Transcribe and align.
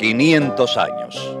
500 0.00 0.76
años. 0.78 1.36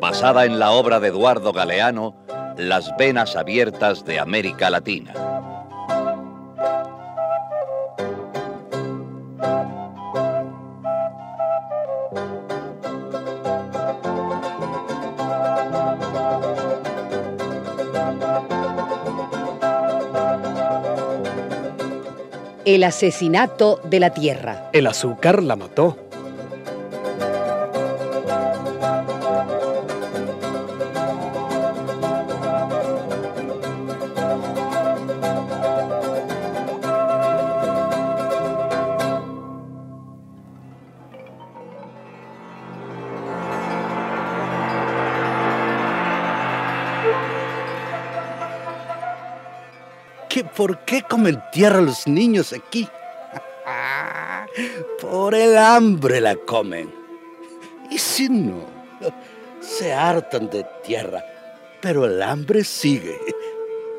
Basada 0.00 0.46
en 0.46 0.58
la 0.58 0.70
obra 0.70 1.00
de 1.00 1.08
Eduardo 1.08 1.52
Galeano, 1.52 2.16
Las 2.56 2.96
venas 2.96 3.36
abiertas 3.36 4.04
de 4.04 4.20
América 4.20 4.70
Latina. 4.70 5.23
El 22.74 22.82
asesinato 22.82 23.80
de 23.84 24.00
la 24.00 24.10
tierra. 24.10 24.68
El 24.72 24.88
azúcar 24.88 25.44
la 25.44 25.54
mató. 25.54 26.03
¿Por 50.64 50.78
qué 50.86 51.02
comen 51.02 51.42
tierra 51.52 51.82
los 51.82 52.06
niños 52.06 52.54
aquí? 52.54 52.88
Por 54.98 55.34
el 55.34 55.58
hambre 55.58 56.22
la 56.22 56.36
comen. 56.36 56.90
Y 57.90 57.98
si 57.98 58.30
no, 58.30 58.64
se 59.60 59.92
hartan 59.92 60.48
de 60.48 60.64
tierra, 60.82 61.22
pero 61.82 62.06
el 62.06 62.22
hambre 62.22 62.64
sigue. 62.64 63.20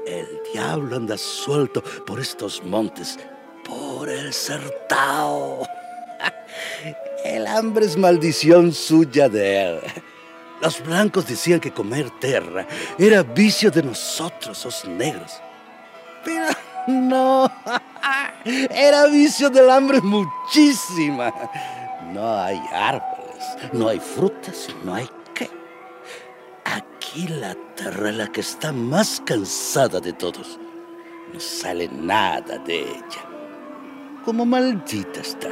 El 0.07 0.27
diablo 0.51 0.95
anda 0.95 1.19
suelto 1.19 1.83
por 2.07 2.19
estos 2.19 2.63
montes, 2.63 3.19
por 3.63 4.09
el 4.09 4.33
sertao. 4.33 5.67
El 7.23 7.45
hambre 7.45 7.85
es 7.85 7.95
maldición 7.95 8.73
suya 8.73 9.29
de 9.29 9.61
él. 9.61 9.79
Los 10.63 10.83
blancos 10.83 11.27
decían 11.27 11.59
que 11.59 11.71
comer 11.71 12.09
tierra 12.19 12.65
era 12.97 13.21
vicio 13.21 13.69
de 13.69 13.83
nosotros, 13.83 14.65
los 14.65 14.85
negros. 14.85 15.41
No, 16.87 17.49
era 18.45 19.07
vicio 19.07 19.49
del 19.49 19.69
hambre 19.69 20.01
muchísima. 20.01 21.33
No 22.13 22.37
hay 22.37 22.61
árboles, 22.71 23.57
no 23.73 23.89
hay 23.89 23.99
frutas, 23.99 24.67
no 24.83 24.93
hay 24.93 25.09
qué. 25.33 25.49
Aquí 26.63 27.27
la 27.27 27.55
tierra 27.75 28.09
es 28.09 28.15
la 28.15 28.27
que 28.27 28.41
está 28.41 28.71
más 28.71 29.21
cansada 29.25 29.99
de 29.99 30.13
todos. 30.13 30.59
No 31.33 31.39
sale 31.39 31.89
nada 31.89 32.59
de 32.59 32.81
ella. 32.81 33.25
Como 34.23 34.45
maldita 34.45 35.21
está. 35.21 35.49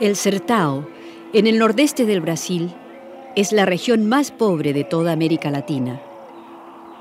El 0.00 0.16
Sertao 0.16 0.86
en 1.34 1.48
el 1.48 1.58
nordeste 1.58 2.06
del 2.06 2.20
Brasil 2.20 2.72
es 3.34 3.50
la 3.50 3.66
región 3.66 4.08
más 4.08 4.30
pobre 4.30 4.72
de 4.72 4.84
toda 4.84 5.10
América 5.10 5.50
Latina. 5.50 6.00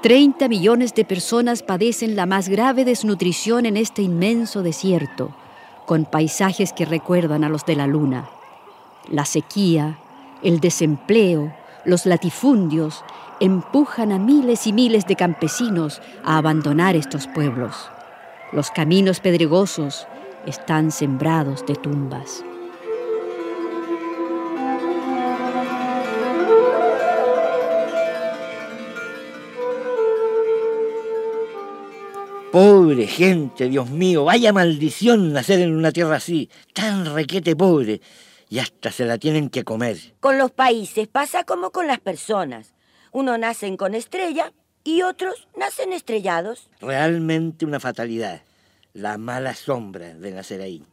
30 0.02 0.48
millones 0.48 0.96
de 0.96 1.06
personas 1.06 1.62
padecen 1.62 2.16
la 2.16 2.26
más 2.26 2.50
grave 2.50 2.84
desnutrición 2.84 3.68
en 3.68 3.78
este 3.78 4.02
inmenso 4.02 4.64
desierto, 4.64 5.36
con 5.86 6.06
paisajes 6.06 6.74
que 6.74 6.86
recuerdan 6.86 7.44
a 7.44 7.50
los 7.50 7.64
de 7.68 7.76
la 7.76 7.86
luna. 7.86 8.28
La 9.08 9.26
sequía, 9.26 10.00
el 10.42 10.60
desempleo, 10.60 11.54
los 11.86 12.08
latifundios 12.08 13.06
empujan 13.40 14.12
a 14.12 14.18
miles 14.18 14.66
y 14.66 14.74
miles 14.74 15.06
de 15.06 15.16
campesinos 15.16 16.02
a 16.24 16.38
abandonar 16.38 16.96
estos 16.96 17.28
pueblos. 17.28 17.92
Los 18.52 18.72
caminos 18.72 19.20
pedregosos 19.20 20.08
están 20.48 20.92
sembrados 20.92 21.64
de 21.68 21.76
tumbas. 21.76 22.44
Pobre 32.54 33.08
gente, 33.08 33.68
Dios 33.68 33.90
mío, 33.90 34.26
vaya 34.26 34.54
maldición 34.54 35.34
nacer 35.34 35.60
en 35.60 35.76
una 35.76 35.92
tierra 35.92 36.18
así, 36.18 36.52
tan 36.72 37.16
requete 37.16 37.56
pobre, 37.56 38.00
y 38.48 38.60
hasta 38.60 38.92
se 38.92 39.06
la 39.06 39.18
tienen 39.18 39.50
que 39.50 39.64
comer. 39.64 39.98
Con 40.20 40.38
los 40.38 40.52
países 40.52 41.08
pasa 41.08 41.46
como 41.46 41.72
con 41.72 41.88
las 41.88 42.00
personas. 42.00 42.76
Unos 43.12 43.40
nacen 43.40 43.76
con 43.76 43.96
estrella 43.96 44.54
y 44.84 45.02
otros 45.02 45.48
nacen 45.58 45.94
estrellados. 45.94 46.70
Realmente 46.80 47.66
una 47.66 47.80
fatalidad, 47.80 48.44
la 48.94 49.18
mala 49.18 49.56
sombra 49.56 50.14
de 50.14 50.32
nacer 50.32 50.62
ahí. 50.62 50.86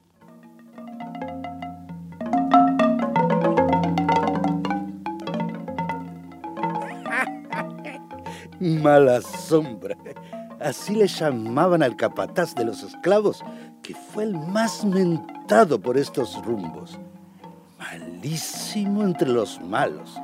mala 8.61 9.21
sombra. 9.21 9.99
Así 10.61 10.95
le 10.95 11.07
llamaban 11.07 11.83
al 11.83 11.97
capataz 11.97 12.55
de 12.55 12.67
los 12.67 12.83
esclavos, 12.83 13.43
que 13.83 13.95
fue 13.95 14.25
el 14.25 14.37
más 14.37 14.85
mentado 14.85 15.81
por 15.81 15.97
estos 15.97 16.45
rumbos. 16.45 16.99
Malísimo 17.79 19.03
entre 19.03 19.29
los 19.29 19.59
malos. 19.63 20.19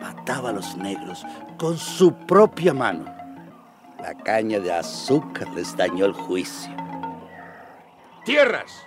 Mataba 0.00 0.50
a 0.50 0.52
los 0.52 0.76
negros 0.76 1.24
con 1.56 1.78
su 1.78 2.12
propia 2.12 2.74
mano. 2.74 3.04
La 4.00 4.14
caña 4.14 4.58
de 4.58 4.72
azúcar 4.72 5.48
les 5.54 5.76
dañó 5.76 6.06
el 6.06 6.12
juicio. 6.12 6.74
Tierras. 8.24 8.82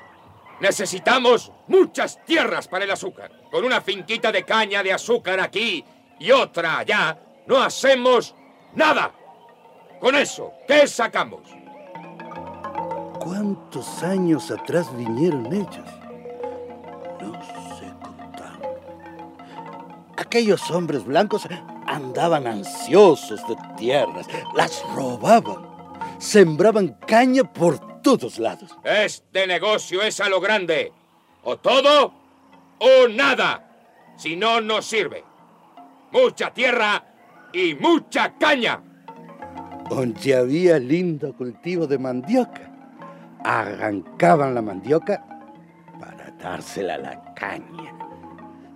Necesitamos 0.59 1.51
muchas 1.67 2.23
tierras 2.25 2.67
para 2.67 2.83
el 2.83 2.91
azúcar. 2.91 3.31
Con 3.49 3.63
una 3.63 3.81
finquita 3.81 4.31
de 4.31 4.43
caña 4.43 4.83
de 4.83 4.93
azúcar 4.93 5.39
aquí 5.39 5.83
y 6.19 6.31
otra 6.31 6.79
allá, 6.79 7.17
no 7.47 7.61
hacemos 7.61 8.35
nada. 8.75 9.11
Con 10.01 10.15
eso, 10.15 10.51
¿qué 10.67 10.87
sacamos? 10.87 11.41
¿Cuántos 13.19 14.01
años 14.01 14.49
atrás 14.49 14.87
vinieron 14.97 15.45
ellos? 15.53 15.85
No 17.21 17.33
sé 17.77 17.93
contar. 18.01 18.59
Aquellos 20.17 20.71
hombres 20.71 21.05
blancos 21.05 21.47
andaban 21.85 22.47
ansiosos 22.47 23.47
de 23.47 23.55
tierras, 23.77 24.25
las 24.55 24.83
robaban, 24.95 25.69
sembraban 26.17 26.97
caña 27.05 27.43
por 27.43 28.01
todos 28.01 28.39
lados. 28.39 28.71
Este 28.83 29.45
negocio 29.45 30.01
es 30.01 30.19
a 30.19 30.29
lo 30.29 30.41
grande. 30.41 30.91
O 31.43 31.57
todo 31.57 32.11
o 32.79 33.07
nada. 33.07 33.67
Si 34.17 34.35
no, 34.35 34.61
no 34.61 34.81
sirve. 34.81 35.23
Mucha 36.11 36.51
tierra 36.51 37.05
y 37.53 37.75
mucha 37.75 38.33
caña 38.39 38.81
donde 39.95 40.33
había 40.37 40.79
lindo 40.79 41.35
cultivo 41.35 41.85
de 41.85 41.99
mandioca. 41.99 42.71
Arrancaban 43.43 44.55
la 44.55 44.61
mandioca 44.61 45.21
para 45.99 46.31
dársela 46.41 46.95
a 46.95 46.97
la 46.97 47.33
caña. 47.33 47.93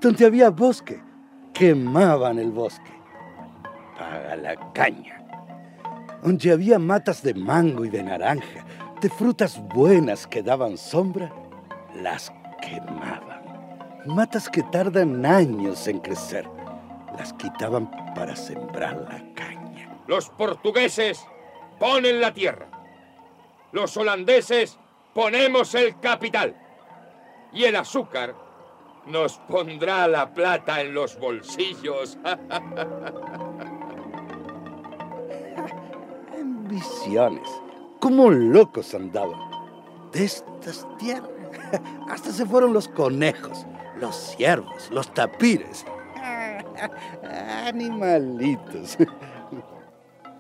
Donde 0.02 0.26
había 0.26 0.50
bosque, 0.50 1.02
quemaban 1.54 2.38
el 2.38 2.52
bosque 2.52 2.92
para 3.98 4.36
la 4.36 4.74
caña. 4.74 5.24
Donde 6.22 6.52
había 6.52 6.80
matas 6.80 7.24
de 7.24 7.34
mango 7.34 7.86
y 7.86 7.90
de 7.90 8.04
naranja, 8.04 8.66
de 9.00 9.10
frutas 9.10 9.62
buenas 9.74 10.28
que 10.28 10.44
daban 10.44 10.78
sombra, 10.78 11.32
las 12.02 12.30
quemaban. 12.62 13.42
Matas 14.06 14.50
que 14.50 14.64
tardan 14.64 15.26
años 15.26 15.88
en 15.88 16.00
crecer, 16.00 16.46
las 17.18 17.32
quitaban 17.34 17.90
para 18.16 18.36
sembrar 18.36 18.98
la 19.10 19.34
caña. 19.34 19.55
Los 20.08 20.30
portugueses 20.30 21.26
ponen 21.80 22.22
la 22.22 22.34
tierra. 22.34 22.68
Los 23.72 23.96
holandeses 23.98 24.78
ponemos 25.14 25.74
el 25.76 26.00
capital. 26.00 26.56
Y 27.52 27.64
el 27.66 27.76
azúcar 27.76 28.36
nos 29.06 29.38
pondrá 29.40 30.08
la 30.08 30.34
plata 30.34 30.82
en 30.82 30.94
los 30.94 31.18
bolsillos. 31.20 32.18
visiones. 36.68 37.50
Como 38.00 38.30
locos 38.30 38.94
andaban. 38.94 39.40
De 40.12 40.26
estas 40.26 40.88
tierras 40.98 41.30
hasta 42.10 42.32
se 42.32 42.46
fueron 42.46 42.74
los 42.74 42.88
conejos, 42.88 43.66
los 44.00 44.16
ciervos, 44.16 44.90
los 44.92 45.14
tapires. 45.14 45.86
Animalitos. 47.66 48.98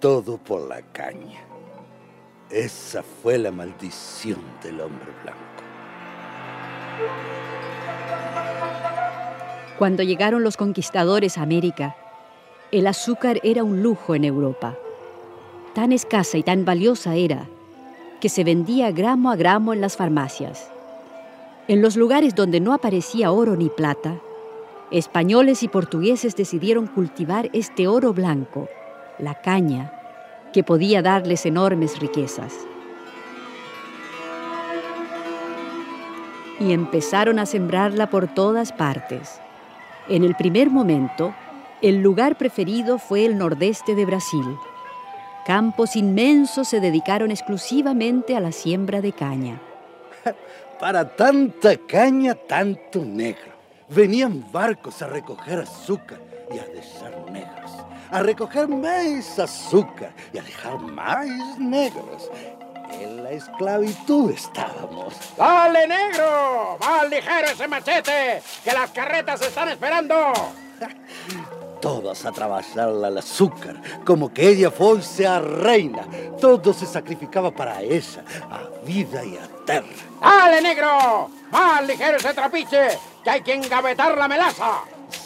Todo 0.05 0.37
por 0.37 0.69
la 0.69 0.83
caña. 0.83 1.39
Esa 2.51 3.01
fue 3.01 3.39
la 3.39 3.51
maldición 3.51 4.37
del 4.61 4.79
hombre 4.81 5.07
blanco. 5.23 5.39
Cuando 9.79 10.03
llegaron 10.03 10.43
los 10.43 10.57
conquistadores 10.57 11.39
a 11.39 11.41
América, 11.41 11.95
el 12.71 12.85
azúcar 12.85 13.39
era 13.41 13.63
un 13.63 13.81
lujo 13.81 14.13
en 14.13 14.25
Europa. 14.25 14.77
Tan 15.73 15.91
escasa 15.91 16.37
y 16.37 16.43
tan 16.43 16.65
valiosa 16.65 17.15
era 17.15 17.47
que 18.21 18.29
se 18.29 18.43
vendía 18.43 18.91
gramo 18.91 19.31
a 19.31 19.35
gramo 19.35 19.73
en 19.73 19.81
las 19.81 19.97
farmacias. 19.97 20.69
En 21.67 21.81
los 21.81 21.95
lugares 21.95 22.35
donde 22.35 22.59
no 22.59 22.73
aparecía 22.73 23.31
oro 23.31 23.55
ni 23.55 23.69
plata, 23.69 24.21
españoles 24.91 25.63
y 25.63 25.67
portugueses 25.67 26.35
decidieron 26.35 26.85
cultivar 26.85 27.49
este 27.53 27.87
oro 27.87 28.13
blanco, 28.13 28.69
la 29.19 29.35
caña, 29.35 29.91
que 30.53 30.63
podía 30.63 31.01
darles 31.01 31.45
enormes 31.45 31.99
riquezas. 31.99 32.53
Y 36.59 36.71
empezaron 36.71 37.39
a 37.39 37.45
sembrarla 37.45 38.09
por 38.09 38.33
todas 38.33 38.71
partes. 38.71 39.41
En 40.07 40.23
el 40.23 40.35
primer 40.35 40.69
momento, 40.69 41.33
el 41.81 42.01
lugar 42.01 42.37
preferido 42.37 42.97
fue 42.97 43.25
el 43.25 43.37
nordeste 43.37 43.95
de 43.95 44.05
Brasil. 44.05 44.45
Campos 45.45 45.95
inmensos 45.95 46.67
se 46.67 46.79
dedicaron 46.79 47.31
exclusivamente 47.31 48.35
a 48.35 48.39
la 48.39 48.51
siembra 48.51 49.01
de 49.01 49.11
caña. 49.11 49.61
Para 50.79 51.15
tanta 51.15 51.77
caña, 51.77 52.33
tanto 52.33 53.03
negro. 53.03 53.53
Venían 53.89 54.43
barcos 54.51 55.01
a 55.01 55.07
recoger 55.07 55.59
azúcar 55.59 56.19
y 56.51 56.57
a 56.57 56.65
dejar 56.65 57.31
negros. 57.31 57.84
A 58.11 58.21
recoger 58.21 58.67
más 58.67 59.39
azúcar 59.39 60.13
y 60.33 60.37
a 60.37 60.43
dejar 60.43 60.79
más 60.79 61.27
negros. 61.57 62.29
En 62.91 63.23
la 63.23 63.31
esclavitud 63.31 64.31
estábamos. 64.31 65.15
¡Dale, 65.37 65.87
negro! 65.87 66.77
¡Va 66.81 67.03
ligero 67.05 67.47
ese 67.47 67.67
machete! 67.67 68.41
¡Que 68.63 68.71
las 68.71 68.91
carretas 68.91 69.41
están 69.41 69.69
esperando! 69.69 70.33
Todos 71.81 72.25
a 72.25 72.31
trabajar 72.31 72.87
al 72.87 73.17
azúcar, 73.17 73.79
como 74.05 74.33
que 74.33 74.47
ella 74.49 74.71
fuese 74.71 75.27
a 75.27 75.39
reina. 75.39 76.07
Todo 76.39 76.73
se 76.73 76.85
sacrificaba 76.85 77.51
para 77.51 77.81
ella, 77.81 78.23
a 78.49 78.85
vida 78.85 79.23
y 79.23 79.37
a 79.37 79.47
terra. 79.65 79.85
¡Dale, 80.21 80.61
negro! 80.61 81.29
¡Más 81.51 81.85
ligero 81.85 82.17
ese 82.17 82.33
trapiche! 82.33 82.97
¡Que 83.23 83.29
hay 83.29 83.41
que 83.41 83.53
engavetar 83.53 84.17
la 84.17 84.27
melaza! 84.27 84.81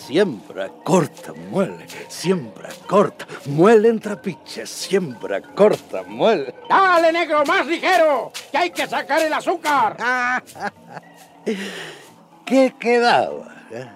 Siembra 0.09 0.69
corta, 0.83 1.33
muele, 1.51 1.85
siembra 2.07 2.69
corta, 2.87 3.27
muele 3.45 3.89
en 3.89 3.99
trapiche, 3.99 4.65
siembra 4.65 5.39
corta, 5.39 6.01
muele. 6.01 6.55
¡Dale, 6.67 7.11
negro, 7.11 7.45
más 7.45 7.63
ligero! 7.67 8.31
¡Que 8.51 8.57
hay 8.57 8.71
que 8.71 8.87
sacar 8.87 9.21
el 9.21 9.31
azúcar! 9.31 9.95
¿Qué 12.43 12.73
quedaba? 12.79 13.53
eh? 13.69 13.87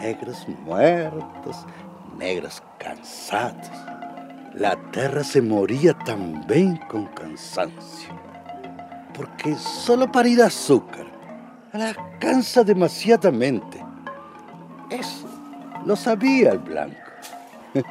Negros 0.00 0.46
muertos, 0.64 1.56
negros 2.16 2.62
cansados. 2.78 3.72
La 4.54 4.76
tierra 4.92 5.24
se 5.24 5.42
moría 5.42 5.94
también 5.94 6.76
con 6.88 7.06
cansancio. 7.06 8.10
Porque 9.12 9.56
solo 9.56 10.12
para 10.12 10.28
ir 10.28 10.40
azúcar 10.42 11.06
la 11.72 11.92
cansa 12.20 12.62
demasiadamente. 12.62 13.84
Eso 14.92 15.26
lo 15.86 15.96
sabía 15.96 16.50
el 16.50 16.58
blanco. 16.58 16.96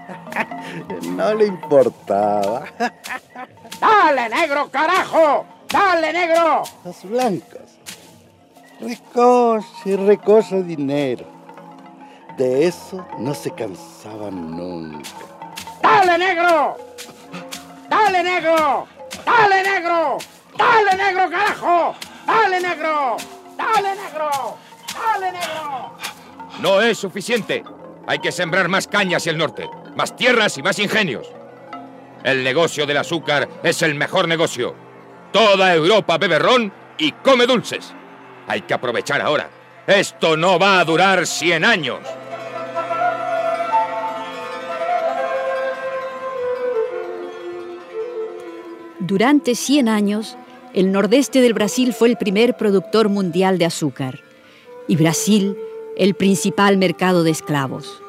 no 1.03 1.33
le 1.33 1.48
importaba. 1.48 2.65
¡Dale, 3.80 4.30
negro, 4.30 4.69
carajo! 4.69 5.45
¡Dale, 5.68 6.13
negro! 6.13 6.63
Los 6.86 7.03
blancos. 7.03 7.80
Recoge 8.80 9.89
y 9.89 9.95
recoge 9.95 10.63
dinero. 10.63 11.25
De 12.38 12.68
eso 12.68 13.06
no 13.18 13.33
se 13.33 13.51
cansaban 13.51 14.51
nunca. 14.51 15.09
¡Dale, 15.81 16.18
negro! 16.18 16.77
¡Dale, 17.89 18.24
negro! 18.24 18.88
¡Dale, 19.25 19.63
negro! 19.63 20.18
¡Dale, 20.57 20.95
negro, 20.95 21.30
carajo! 21.30 21.95
¡Dale, 22.25 22.62
negro! 22.62 23.18
¡Dale, 23.57 23.95
negro! 23.95 24.57
¡Dale, 24.94 25.31
negro! 25.31 26.00
No 26.62 26.80
es 26.80 27.00
suficiente. 27.00 27.63
Hay 28.08 28.19
que 28.19 28.31
sembrar 28.31 28.68
más 28.68 28.88
caña 28.88 29.18
hacia 29.18 29.31
el 29.31 29.38
norte, 29.38 29.68
más 29.96 30.16
tierras 30.16 30.58
y 30.60 30.62
más 30.62 30.78
ingenios. 30.78 31.28
El 32.24 32.44
negocio 32.44 32.86
del 32.86 32.98
azúcar 32.98 33.50
es 33.63 33.81
el 33.81 33.96
mejor 33.96 34.28
negocio. 34.28 34.75
Toda 35.31 35.74
Europa 35.74 36.19
bebe 36.19 36.38
ron 36.38 36.72
y 37.00 37.13
come 37.13 37.48
dulces. 37.48 37.94
Hay 38.48 38.62
que 38.62 38.75
aprovechar 38.75 39.22
ahora. 39.22 39.50
Esto 39.88 40.38
no 40.38 40.60
va 40.60 40.80
a 40.80 40.86
durar 40.86 41.25
100 41.25 41.66
años. 41.66 42.00
Durante 49.00 49.56
100 49.56 49.90
años, 49.90 50.38
el 50.75 50.92
nordeste 50.92 51.42
del 51.42 51.56
Brasil 51.56 51.92
fue 51.92 52.10
el 52.10 52.18
primer 52.18 52.56
productor 52.56 53.10
mundial 53.10 53.58
de 53.58 53.66
azúcar 53.66 54.19
y 54.88 54.96
Brasil 54.96 55.58
el 55.97 56.13
principal 56.13 56.77
mercado 56.77 57.23
de 57.23 57.31
esclavos. 57.31 58.01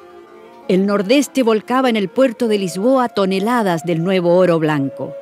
El 0.69 0.87
nordeste 0.87 1.43
volcaba 1.43 1.91
en 1.91 1.97
el 1.97 2.09
puerto 2.09 2.47
de 2.49 2.59
Lisboa 2.59 3.09
toneladas 3.09 3.85
del 3.85 4.03
nuevo 4.05 4.37
oro 4.37 4.59
blanco. 4.59 5.15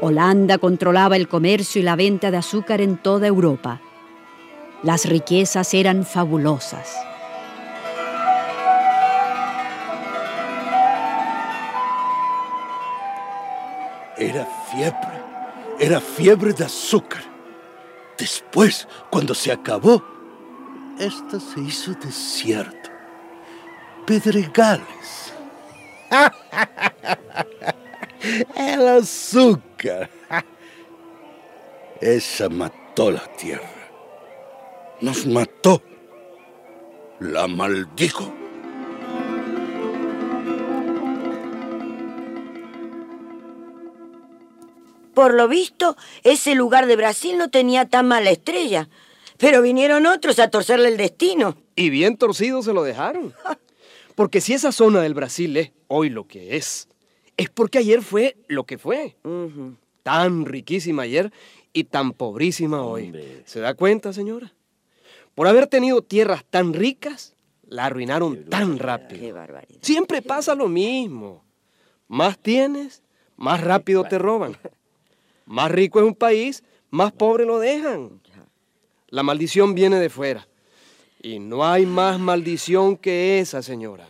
Holanda 0.00 0.58
controlaba 0.58 1.16
el 1.16 1.28
comercio 1.28 1.80
y 1.80 1.84
la 1.84 1.96
venta 1.96 2.30
de 2.30 2.36
azúcar 2.36 2.80
en 2.80 2.96
toda 2.96 3.26
Europa. 3.26 3.80
Las 4.82 5.06
riquezas 5.06 5.74
eran 5.74 6.06
fabulosas. 6.06 6.96
Era 14.16 14.46
fiebre, 14.70 15.22
era 15.78 16.00
fiebre 16.00 16.52
de 16.52 16.64
azúcar. 16.64 17.22
Después, 18.16 18.86
cuando 19.10 19.34
se 19.34 19.50
acabó, 19.50 20.19
esta 21.00 21.40
se 21.40 21.60
hizo 21.60 21.94
desierto. 21.94 22.90
Pedregales. 24.06 25.32
El 28.54 28.86
azúcar. 28.86 30.10
Esa 32.00 32.50
mató 32.50 33.10
la 33.10 33.26
tierra. 33.36 33.88
Nos 35.00 35.26
mató. 35.26 35.82
La 37.18 37.46
maldijo. 37.46 38.34
Por 45.14 45.34
lo 45.34 45.48
visto, 45.48 45.96
ese 46.22 46.54
lugar 46.54 46.86
de 46.86 46.96
Brasil 46.96 47.36
no 47.36 47.50
tenía 47.50 47.86
tan 47.86 48.08
mala 48.08 48.30
estrella. 48.30 48.88
Pero 49.40 49.62
vinieron 49.62 50.06
otros 50.06 50.38
a 50.38 50.48
torcerle 50.50 50.88
el 50.88 50.96
destino. 50.98 51.56
Y 51.74 51.88
bien 51.90 52.16
torcido 52.16 52.62
se 52.62 52.72
lo 52.74 52.82
dejaron. 52.82 53.34
Porque 54.14 54.40
si 54.42 54.52
esa 54.52 54.70
zona 54.70 55.00
del 55.00 55.14
Brasil 55.14 55.56
es 55.56 55.72
hoy 55.88 56.10
lo 56.10 56.26
que 56.28 56.56
es, 56.56 56.88
es 57.38 57.48
porque 57.48 57.78
ayer 57.78 58.02
fue 58.02 58.36
lo 58.48 58.64
que 58.64 58.76
fue. 58.76 59.16
Tan 60.02 60.44
riquísima 60.44 61.04
ayer 61.04 61.32
y 61.72 61.84
tan 61.84 62.12
pobrísima 62.12 62.82
hoy. 62.84 63.14
¿Se 63.46 63.60
da 63.60 63.72
cuenta, 63.72 64.12
señora? 64.12 64.52
Por 65.34 65.46
haber 65.46 65.68
tenido 65.68 66.02
tierras 66.02 66.44
tan 66.44 66.74
ricas, 66.74 67.34
la 67.66 67.86
arruinaron 67.86 68.44
tan 68.44 68.76
Qué 68.76 68.82
rápido. 68.82 69.34
barbaridad. 69.34 69.78
Siempre 69.80 70.20
pasa 70.20 70.54
lo 70.54 70.68
mismo. 70.68 71.42
Más 72.08 72.38
tienes, 72.38 73.02
más 73.36 73.62
rápido 73.62 74.04
te 74.04 74.18
roban. 74.18 74.58
Más 75.46 75.70
rico 75.70 75.98
es 76.00 76.04
un 76.04 76.14
país, 76.14 76.62
más 76.90 77.10
pobre 77.12 77.46
lo 77.46 77.58
dejan. 77.58 78.20
La 79.10 79.22
maldición 79.22 79.74
viene 79.74 79.98
de 79.98 80.08
fuera. 80.08 80.46
Y 81.22 81.38
no 81.38 81.64
hay 81.64 81.84
más 81.84 82.18
maldición 82.18 82.96
que 82.96 83.40
esa, 83.40 83.62
señora. 83.62 84.06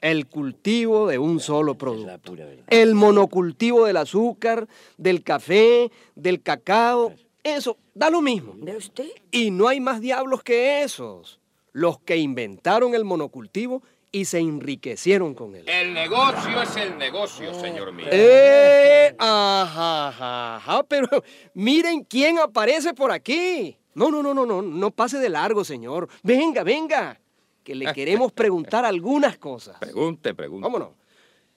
El 0.00 0.26
cultivo 0.26 1.08
de 1.08 1.18
un 1.18 1.40
solo 1.40 1.76
producto. 1.76 2.34
El 2.68 2.94
monocultivo 2.94 3.86
del 3.86 3.96
azúcar, 3.96 4.68
del 4.98 5.22
café, 5.22 5.90
del 6.14 6.42
cacao. 6.42 7.14
Eso 7.42 7.78
da 7.94 8.10
lo 8.10 8.20
mismo. 8.20 8.54
¿Ve 8.58 8.76
usted? 8.76 9.08
Y 9.30 9.50
no 9.50 9.68
hay 9.68 9.80
más 9.80 10.00
diablos 10.00 10.42
que 10.42 10.82
esos. 10.82 11.40
Los 11.72 11.98
que 11.98 12.18
inventaron 12.18 12.94
el 12.94 13.04
monocultivo 13.04 13.82
y 14.12 14.26
se 14.26 14.38
enriquecieron 14.38 15.34
con 15.34 15.56
él. 15.56 15.68
El 15.68 15.92
negocio 15.92 16.62
es 16.62 16.76
el 16.76 16.96
negocio, 16.98 17.52
señor 17.54 17.92
mío. 17.92 18.06
Eh, 18.12 19.12
ajá, 19.18 20.08
ajá, 20.08 20.56
ajá, 20.56 20.82
pero 20.84 21.08
miren 21.54 22.04
quién 22.04 22.38
aparece 22.38 22.94
por 22.94 23.10
aquí. 23.10 23.76
No, 23.94 24.10
no, 24.10 24.22
no, 24.22 24.34
no, 24.34 24.44
no, 24.46 24.62
no 24.62 24.90
pase 24.90 25.18
de 25.18 25.28
largo, 25.28 25.64
señor. 25.64 26.08
Venga, 26.22 26.62
venga, 26.64 27.20
que 27.62 27.74
le 27.74 27.92
queremos 27.92 28.32
preguntar 28.32 28.84
algunas 28.84 29.38
cosas. 29.38 29.76
Pregunte, 29.78 30.34
pregunte. 30.34 30.64
Vámonos. 30.64 30.90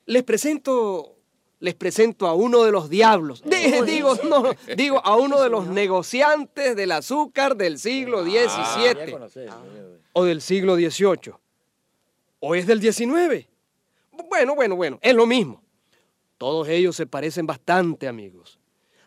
Les 0.05 0.23
presento, 0.23 1.15
les 1.59 1.73
presento 1.73 2.27
a 2.27 2.33
uno 2.33 2.63
de 2.63 2.71
los 2.71 2.89
diablos. 2.89 3.41
De- 3.43 3.81
digo, 3.85 4.15
no, 4.29 4.43
digo 4.75 5.01
a 5.05 5.15
uno 5.17 5.41
de 5.41 5.49
los 5.49 5.67
negociantes 5.67 6.75
del 6.75 6.91
azúcar 6.91 7.57
del 7.57 7.77
siglo 7.79 8.23
XVII 8.23 9.09
o 10.13 10.23
del 10.23 10.41
siglo 10.41 10.75
XVIII. 10.75 11.33
¿O 12.39 12.53
es 12.55 12.67
del 12.67 12.79
XIX? 12.81 13.47
Bueno, 14.29 14.55
bueno, 14.55 14.75
bueno, 14.75 14.99
es 15.01 15.13
lo 15.15 15.25
mismo. 15.25 15.61
Todos 16.37 16.67
ellos 16.69 16.95
se 16.95 17.07
parecen 17.07 17.47
bastante, 17.47 18.07
amigos. 18.07 18.56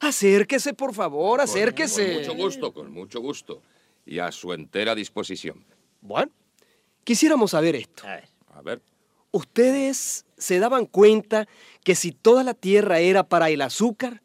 Acérquese, 0.00 0.73
por 0.75 0.95
favor, 0.95 1.38
Con 1.38 1.45
acérquese. 1.45 2.14
mucho 2.19 2.35
gusto, 2.35 2.73
con 2.73 2.90
mucho 2.92 3.21
gusto. 3.21 3.62
Y 4.07 4.19
a 4.19 4.33
su 4.33 4.52
entera 4.52 4.95
disposición. 4.95 5.64
Bueno, 6.00 6.33
quisiéramos 7.04 7.50
saber 7.52 7.76
esto. 7.76 8.02
A 8.54 8.62
ver. 8.62 8.80
¿Ustedes 9.30 10.25
se 10.37 10.59
daban 10.59 10.87
cuenta 10.87 11.47
que 11.85 11.95
si 11.95 12.12
toda 12.12 12.42
la 12.42 12.54
tierra 12.54 12.99
era 12.99 13.23
para 13.25 13.50
el 13.50 13.61
azúcar, 13.62 14.23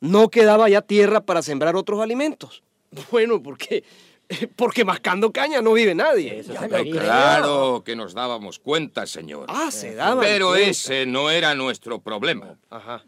no 0.00 0.28
quedaba 0.28 0.68
ya 0.68 0.82
tierra 0.82 1.22
para 1.22 1.42
sembrar 1.42 1.76
otros 1.76 2.00
alimentos? 2.00 2.62
Bueno, 3.10 3.42
porque, 3.42 3.84
porque 4.56 4.84
mascando 4.84 5.32
caña 5.32 5.62
no 5.62 5.72
vive 5.72 5.94
nadie. 5.94 6.44
Claro 6.92 7.82
que 7.84 7.96
nos 7.96 8.14
dábamos 8.14 8.58
cuenta, 8.58 9.06
señor. 9.06 9.46
Ah, 9.48 9.70
se 9.70 9.94
daban 9.94 10.24
Pero 10.24 10.48
cuenta. 10.48 10.70
ese 10.70 11.06
no 11.06 11.30
era 11.30 11.54
nuestro 11.54 12.00
problema. 12.00 12.58
Ajá. 12.70 13.02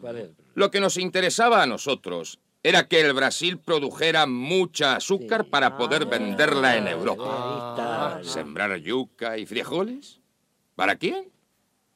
Lo 0.55 0.71
que 0.71 0.81
nos 0.81 0.97
interesaba 0.97 1.63
a 1.63 1.67
nosotros 1.67 2.39
era 2.63 2.89
que 2.89 3.01
el 3.01 3.13
Brasil 3.13 3.59
produjera 3.59 4.27
mucha 4.27 4.97
azúcar 4.97 5.47
para 5.47 5.77
poder 5.77 6.07
venderla 6.07 6.77
en 6.77 6.89
Europa. 6.89 8.21
¿Sembrar 8.23 8.77
yuca 8.79 9.39
y 9.39 9.47
frijoles? 9.47 10.21
¿Para 10.75 10.97
quién? 10.97 11.31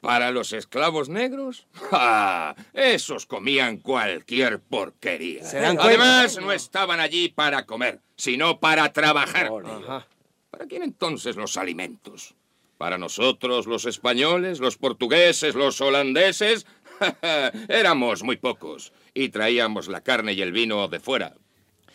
¿Para 0.03 0.33
los 0.33 0.53
esclavos 0.53 1.09
negros? 1.09 1.69
¡Ja! 1.91 2.57
Esos 2.75 3.25
comían 3.25 3.77
cualquier 3.77 4.59
porquería. 4.59 5.45
Además, 5.79 6.39
no 6.41 6.51
estaban 6.51 6.99
allí 6.99 7.29
para 7.29 7.67
comer, 7.67 8.01
sino 8.17 8.59
para 8.59 8.93
trabajar. 8.93 9.49
Ajá. 9.65 10.09
¿Para 10.51 10.67
quién 10.67 10.83
entonces 10.83 11.37
los 11.37 11.57
alimentos? 11.57 12.35
¿Para 12.79 12.99
nosotros 12.99 13.67
los 13.67 13.85
españoles, 13.85 14.59
los 14.59 14.77
portugueses, 14.77 15.55
los 15.55 15.81
holandeses? 15.81 16.67
Éramos 17.69 18.25
muy 18.25 18.37
pocos 18.39 18.93
y 19.15 19.29
traíamos 19.29 19.87
la 19.87 20.01
carne 20.01 20.33
y 20.33 20.43
el 20.43 20.51
vino 20.51 20.89
de 20.89 20.99
fuera. 20.99 21.35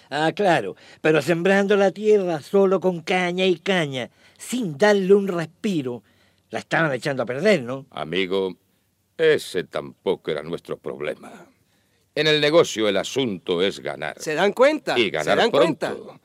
Ah, 0.10 0.32
claro, 0.34 0.78
pero 1.02 1.22
sembrando 1.22 1.76
la 1.76 1.92
tierra 1.92 2.42
solo 2.42 2.80
con 2.80 3.02
caña 3.02 3.46
y 3.46 3.58
caña, 3.58 4.12
sin 4.38 4.78
darle 4.78 5.14
un 5.14 5.28
respiro, 5.28 6.04
la 6.50 6.60
estaban 6.60 6.92
echando 6.94 7.24
a 7.24 7.26
perder, 7.26 7.64
¿no? 7.64 7.86
Amigo, 7.92 8.56
ese 9.18 9.64
tampoco 9.64 10.32
era 10.32 10.44
nuestro 10.44 10.78
problema. 10.78 11.32
En 12.16 12.28
el 12.28 12.42
negocio 12.42 12.88
el 12.88 12.98
asunto 12.98 13.62
es 13.62 13.80
ganar. 13.80 14.20
¿Se 14.20 14.34
dan 14.34 14.54
cuenta? 14.54 14.98
Y 14.98 15.04
¿Se 15.06 15.10
ganar 15.10 15.38
dan 15.38 15.52
pronto. 15.52 15.96
cuenta? 15.96 16.20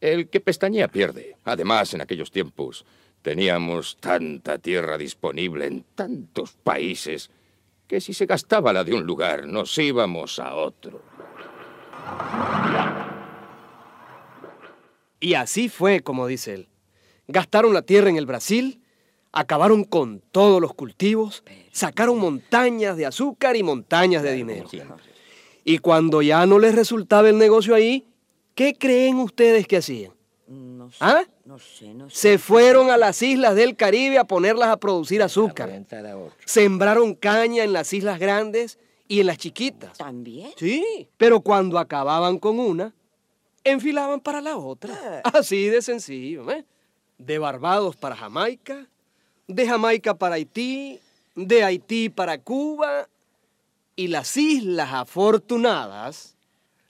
El 0.00 0.28
que 0.28 0.40
pestañea 0.40 0.88
pierde. 0.88 1.36
Además, 1.44 1.94
en 1.94 2.00
aquellos 2.00 2.30
tiempos 2.30 2.84
teníamos 3.22 3.96
tanta 3.98 4.58
tierra 4.58 4.96
disponible 4.98 5.66
en 5.66 5.84
tantos 5.94 6.52
países 6.52 7.30
que 7.86 8.00
si 8.00 8.14
se 8.14 8.26
gastaba 8.26 8.72
la 8.72 8.84
de 8.84 8.94
un 8.94 9.04
lugar, 9.04 9.46
nos 9.46 9.76
íbamos 9.76 10.38
a 10.38 10.54
otro. 10.54 11.02
Y 15.20 15.34
así 15.34 15.68
fue, 15.68 16.00
como 16.00 16.26
dice 16.26 16.54
él. 16.54 16.68
Gastaron 17.28 17.74
la 17.74 17.82
tierra 17.82 18.08
en 18.10 18.16
el 18.16 18.26
Brasil, 18.26 18.79
acabaron 19.32 19.84
con 19.84 20.20
todos 20.32 20.60
los 20.60 20.74
cultivos, 20.74 21.44
sacaron 21.72 22.18
montañas 22.18 22.96
de 22.96 23.06
azúcar 23.06 23.56
y 23.56 23.62
montañas 23.62 24.22
de 24.22 24.32
dinero. 24.32 24.68
Y 25.64 25.78
cuando 25.78 26.22
ya 26.22 26.46
no 26.46 26.58
les 26.58 26.74
resultaba 26.74 27.28
el 27.28 27.38
negocio 27.38 27.74
ahí, 27.74 28.06
¿qué 28.54 28.74
creen 28.74 29.18
ustedes 29.18 29.66
que 29.66 29.76
hacían? 29.76 30.12
No 30.48 30.90
sé, 30.90 30.96
¿Ah? 31.00 31.22
no 31.44 31.58
sé, 31.60 31.94
no 31.94 32.10
sé. 32.10 32.16
Se 32.16 32.38
fueron 32.38 32.90
a 32.90 32.96
las 32.96 33.22
islas 33.22 33.54
del 33.54 33.76
Caribe 33.76 34.18
a 34.18 34.24
ponerlas 34.24 34.70
a 34.70 34.78
producir 34.78 35.22
azúcar. 35.22 35.70
Sembraron 36.44 37.14
caña 37.14 37.62
en 37.62 37.72
las 37.72 37.92
islas 37.92 38.18
grandes 38.18 38.78
y 39.06 39.20
en 39.20 39.26
las 39.26 39.38
chiquitas. 39.38 39.96
¿También? 39.96 40.50
Sí, 40.56 41.08
pero 41.16 41.40
cuando 41.40 41.78
acababan 41.78 42.38
con 42.38 42.58
una, 42.58 42.92
enfilaban 43.62 44.20
para 44.20 44.40
la 44.40 44.56
otra. 44.56 45.20
Así 45.24 45.66
de 45.66 45.82
sencillo, 45.82 46.50
¿eh? 46.50 46.64
De 47.18 47.38
Barbados 47.38 47.94
para 47.96 48.16
Jamaica, 48.16 48.88
de 49.54 49.66
Jamaica 49.66 50.14
para 50.14 50.36
Haití, 50.36 51.00
de 51.34 51.64
Haití 51.64 52.08
para 52.08 52.38
Cuba, 52.38 53.08
y 53.96 54.08
las 54.08 54.36
islas 54.36 54.92
afortunadas 54.92 56.36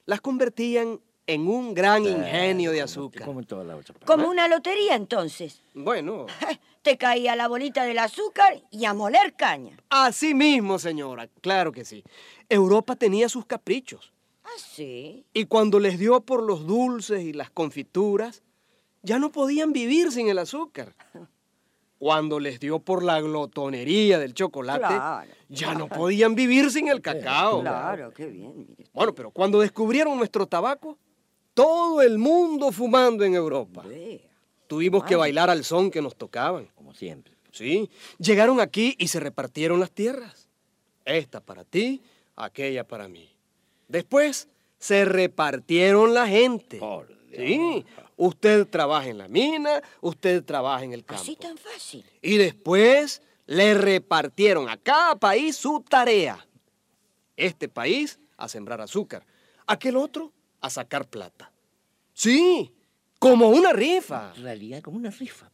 las 0.07 0.21
convertían 0.21 1.01
en 1.27 1.49
un 1.49 1.75
gran 1.75 2.05
ingenio 2.05 2.73
de 2.73 2.83
azúcar. 2.83 3.25
Como 3.25 3.41
en 3.41 3.47
toda 3.47 3.65
la 3.65 3.77
otra 3.77 3.95
parte. 3.95 4.07
Como 4.07 4.29
una 4.29 4.49
lotería, 4.49 4.95
entonces. 4.95 5.61
Bueno, 5.75 6.27
Te 6.83 6.97
caía 6.97 7.37
la 7.37 7.47
bolita 7.47 7.85
del 7.85 7.99
azúcar 7.99 8.63
y 8.71 8.87
a 8.87 8.95
moler 8.95 9.35
caña. 9.35 9.77
así 9.91 10.33
mismo, 10.33 10.79
señora, 10.79 11.29
claro 11.43 11.73
que 11.73 11.85
sí. 11.85 12.03
Europa 12.49 12.97
tenía 12.97 13.29
sus 13.29 13.45
caprichos. 13.45 14.13
¿Ah, 14.45 14.49
sí? 14.57 15.27
Y 15.35 15.45
cuando 15.45 15.79
les 15.79 15.99
dio 15.99 16.23
por 16.23 16.43
los 16.43 16.67
dulces 16.67 17.23
y 17.23 17.35
las 17.35 17.51
confituras, 17.51 18.43
ya 19.03 19.19
no 19.19 19.31
podían 19.31 19.73
vivir 19.73 20.11
sin 20.11 20.29
el 20.29 20.39
azúcar. 20.39 20.95
Cuando 22.01 22.41
les 22.41 22.59
dio 22.59 22.79
por 22.79 23.03
la 23.05 23.21
glotonería 23.21 24.19
del 24.19 24.33
chocolate, 24.33 24.87
Claro. 24.87 25.31
ya 25.51 25.75
no 25.75 25.87
podían 25.87 26.35
vivir 26.35 26.71
sin 26.71 26.89
el 26.89 27.03
cacao. 27.03 27.61
Claro, 27.61 28.11
qué 28.15 28.25
bien. 28.25 28.55
mire. 28.57 28.87
Bueno, 28.95 29.15
pero 29.15 29.31
cuando 29.31 29.61
descubrieron 29.61 30.17
nuestro 30.17 30.47
tabaco, 30.47 30.97
todo 31.53 32.01
el 32.01 32.17
mundo 32.17 32.73
fumando 32.73 33.23
en 33.23 33.35
Europa. 33.35 33.85
Tuvimos 34.67 35.05
que 35.05 35.15
bailar 35.15 35.51
al 35.51 35.63
son 35.63 35.91
que 35.91 36.01
nos 36.01 36.17
tocaban. 36.17 36.69
Como 36.75 36.95
siempre. 36.95 37.35
Sí, 37.53 37.91
llegaron 38.19 38.61
aquí 38.61 38.95
y 38.99 39.09
se 39.09 39.21
repartieron 39.21 39.79
las 39.79 39.91
tierras. 39.91 40.49
Esta 41.05 41.41
para 41.43 41.65
ti, 41.65 42.01
aquella 42.35 42.85
para 42.85 43.09
mí. 43.09 43.29
Después 43.89 44.49
se 44.79 45.05
repartieron 45.05 46.15
la 46.15 46.27
gente. 46.27 46.81
Sí, 47.37 47.85
usted 48.21 48.69
trabaja 48.69 49.09
en 49.09 49.17
la 49.17 49.29
mina, 49.29 49.83
usted 50.03 50.45
trabaja 50.45 50.85
en 50.85 50.93
el 50.93 51.05
campo. 51.05 51.23
Así 51.23 51.37
tan 51.37 51.57
fácil. 51.57 52.05
Y 52.21 52.37
después 52.37 53.23
le 53.47 53.75
repartieron 53.75 54.69
a 54.69 54.77
cada 54.77 55.17
país 55.17 55.57
su 55.57 55.81
tarea. 55.81 56.47
Este 57.37 57.69
país 57.69 58.21
a 58.37 58.47
sembrar 58.47 58.83
azúcar, 58.83 59.25
aquel 59.67 59.97
otro 59.97 60.33
a 60.61 60.69
sacar 60.69 61.09
plata. 61.09 61.51
Sí, 62.13 62.71
como 63.19 63.49
una 63.49 63.73
rifa. 63.73 64.33
En 64.37 64.43
realidad, 64.43 64.83
como 64.83 64.99
una 64.99 65.11
rifa. 65.11 65.51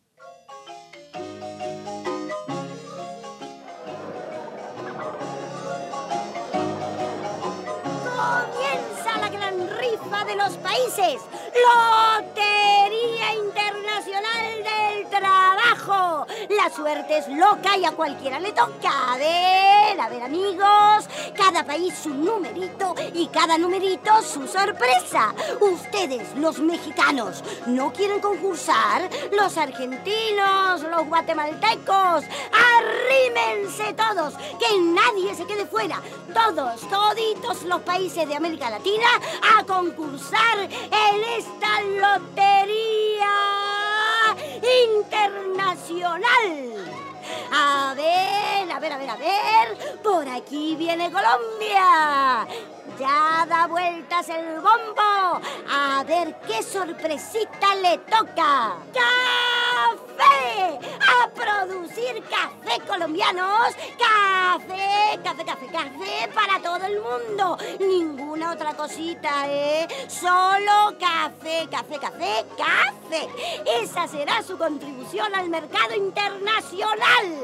De 10.26 10.34
los 10.34 10.56
países. 10.56 11.22
Lotería 11.54 13.34
Internacional 13.34 14.64
del 14.64 15.08
Trabajo. 15.08 16.26
La 16.50 16.68
suerte 16.68 17.18
es 17.18 17.28
loca 17.28 17.76
y 17.76 17.84
a 17.84 17.92
cualquiera 17.92 18.40
le 18.40 18.50
toca. 18.50 19.12
A 19.12 19.18
ver, 19.18 20.00
a 20.00 20.08
ver 20.08 20.22
amigos. 20.24 20.95
Cada 21.46 21.64
país 21.64 21.94
su 22.02 22.12
numerito 22.12 22.92
y 23.14 23.28
cada 23.28 23.56
numerito 23.56 24.20
su 24.20 24.48
sorpresa. 24.48 25.32
Ustedes, 25.60 26.36
los 26.36 26.58
mexicanos, 26.58 27.44
¿no 27.66 27.92
quieren 27.92 28.18
concursar? 28.18 29.08
Los 29.30 29.56
argentinos, 29.56 30.82
los 30.82 31.06
guatemaltecos. 31.06 32.24
Arrímense 32.74 33.94
todos, 33.94 34.34
que 34.58 34.76
nadie 34.80 35.36
se 35.36 35.46
quede 35.46 35.66
fuera. 35.66 36.02
Todos, 36.34 36.80
toditos 36.90 37.62
los 37.62 37.80
países 37.82 38.26
de 38.26 38.34
América 38.34 38.68
Latina 38.68 39.06
a 39.56 39.62
concursar 39.62 40.58
en 40.58 41.24
esta 41.38 41.80
lotería 41.80 43.30
internacional. 44.84 47.05
A 47.52 47.94
ver, 47.94 48.72
a 48.72 48.78
ver, 48.78 48.92
a 48.92 48.98
ver, 48.98 49.10
a 49.10 49.16
ver. 49.16 50.00
Por 50.02 50.28
aquí 50.28 50.74
viene 50.76 51.10
Colombia. 51.10 52.46
Ya 52.98 53.46
da 53.46 53.66
vueltas 53.66 54.28
el 54.30 54.60
bombo. 54.60 55.40
A 55.70 56.04
ver 56.06 56.34
qué 56.46 56.62
sorpresita 56.62 57.74
le 57.76 57.98
toca. 57.98 58.76
¡Café! 58.94 60.78
A 61.00 61.28
producir 61.28 62.22
café 62.24 62.80
colombianos. 62.86 63.74
Café, 63.98 65.20
café, 65.22 65.44
café, 65.44 65.66
café 65.66 66.28
para 66.34 66.60
todo 66.62 66.86
el 66.86 67.00
mundo. 67.00 67.58
Ninguna 67.80 68.52
otra 68.52 68.74
cosita, 68.74 69.46
¿eh? 69.46 69.86
Solo 70.08 70.96
café, 70.98 71.68
café, 71.70 71.98
café, 71.98 72.46
café. 72.56 73.28
Esa 73.82 74.08
será 74.08 74.42
su 74.42 74.56
contribución 74.56 75.34
al 75.34 75.50
mercado 75.50 75.94
internacional. 75.94 77.35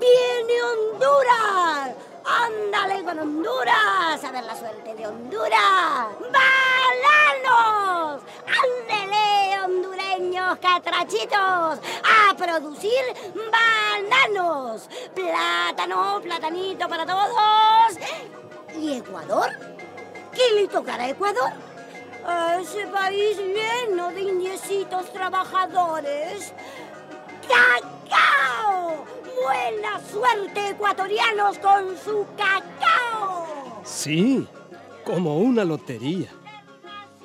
¡Viene 0.00 0.62
Honduras! 0.62 1.94
¡Ándale 2.24 3.04
con 3.04 3.18
Honduras! 3.18 4.24
A 4.24 4.30
ver 4.32 4.44
la 4.44 4.56
suerte 4.56 4.94
de 4.94 5.06
Honduras. 5.06 6.08
¡Balanos! 7.44 8.22
¡Ándele, 8.46 9.60
hondureños 9.64 10.58
catrachitos! 10.58 11.78
¡A 12.02 12.34
producir 12.36 13.02
bananos! 13.52 14.88
¡Plátano, 15.14 16.20
platanito 16.22 16.88
para 16.88 17.04
todos! 17.04 17.98
¿Y 18.74 18.98
Ecuador? 18.98 19.50
¿Qué 20.32 20.52
le 20.54 20.68
tocará 20.68 21.04
a 21.04 21.08
Ecuador? 21.10 21.52
A 22.26 22.56
ese 22.60 22.86
país 22.86 23.36
lleno 23.36 24.08
de 24.08 24.22
indiecitos 24.22 25.12
trabajadores. 25.12 26.52
¡Cacao! 28.08 29.04
¡Buena 29.42 30.00
suerte, 30.10 30.70
ecuatorianos, 30.70 31.58
con 31.58 31.96
su 31.96 32.26
cacao! 32.36 33.82
Sí, 33.84 34.46
como 35.04 35.38
una 35.38 35.64
lotería. 35.64 36.28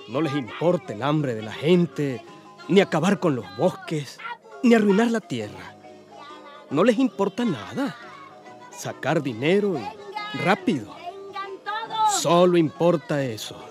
No 0.07 0.21
les 0.21 0.33
importa 0.33 0.93
el 0.93 1.03
hambre 1.03 1.35
de 1.35 1.41
la 1.41 1.53
gente, 1.53 2.23
ni 2.67 2.81
acabar 2.81 3.19
con 3.19 3.35
los 3.35 3.45
bosques, 3.57 4.19
ni 4.63 4.73
arruinar 4.73 5.11
la 5.11 5.21
tierra. 5.21 5.75
No 6.69 6.83
les 6.83 6.97
importa 6.97 7.45
nada. 7.45 7.95
Sacar 8.71 9.21
dinero 9.21 9.77
y 9.77 10.37
rápido. 10.37 10.95
Solo 12.21 12.57
importa 12.57 13.23
eso. 13.23 13.68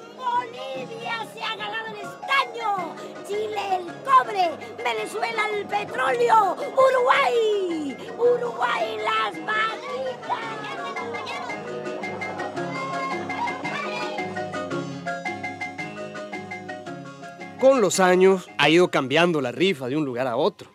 Venezuela 5.08 5.48
el 5.54 5.66
petróleo, 5.66 6.52
Uruguay, 6.52 7.96
Uruguay 8.18 8.98
las 8.98 9.46
vaquitas. 9.46 10.38
Con 17.58 17.80
los 17.80 18.00
años 18.00 18.50
ha 18.58 18.68
ido 18.68 18.90
cambiando 18.90 19.40
la 19.40 19.50
rifa 19.50 19.88
de 19.88 19.96
un 19.96 20.04
lugar 20.04 20.26
a 20.26 20.36
otro, 20.36 20.70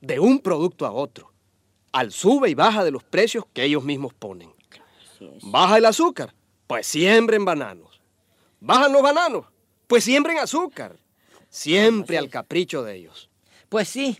de 0.00 0.20
un 0.20 0.38
producto 0.38 0.86
a 0.86 0.92
otro, 0.92 1.32
al 1.90 2.12
sube 2.12 2.50
y 2.50 2.54
baja 2.54 2.84
de 2.84 2.92
los 2.92 3.02
precios 3.02 3.44
que 3.52 3.64
ellos 3.64 3.82
mismos 3.82 4.14
ponen. 4.14 4.54
Baja 5.42 5.78
el 5.78 5.86
azúcar, 5.86 6.32
pues 6.68 6.86
siembren 6.86 7.44
bananos. 7.44 8.00
Bajan 8.60 8.92
los 8.92 9.02
bananos, 9.02 9.46
pues 9.88 10.04
siembren 10.04 10.38
azúcar. 10.38 10.96
Siempre 11.48 12.18
al 12.18 12.28
capricho 12.28 12.84
de 12.84 12.94
ellos. 12.94 13.27
Pues 13.68 13.88
sí, 13.88 14.18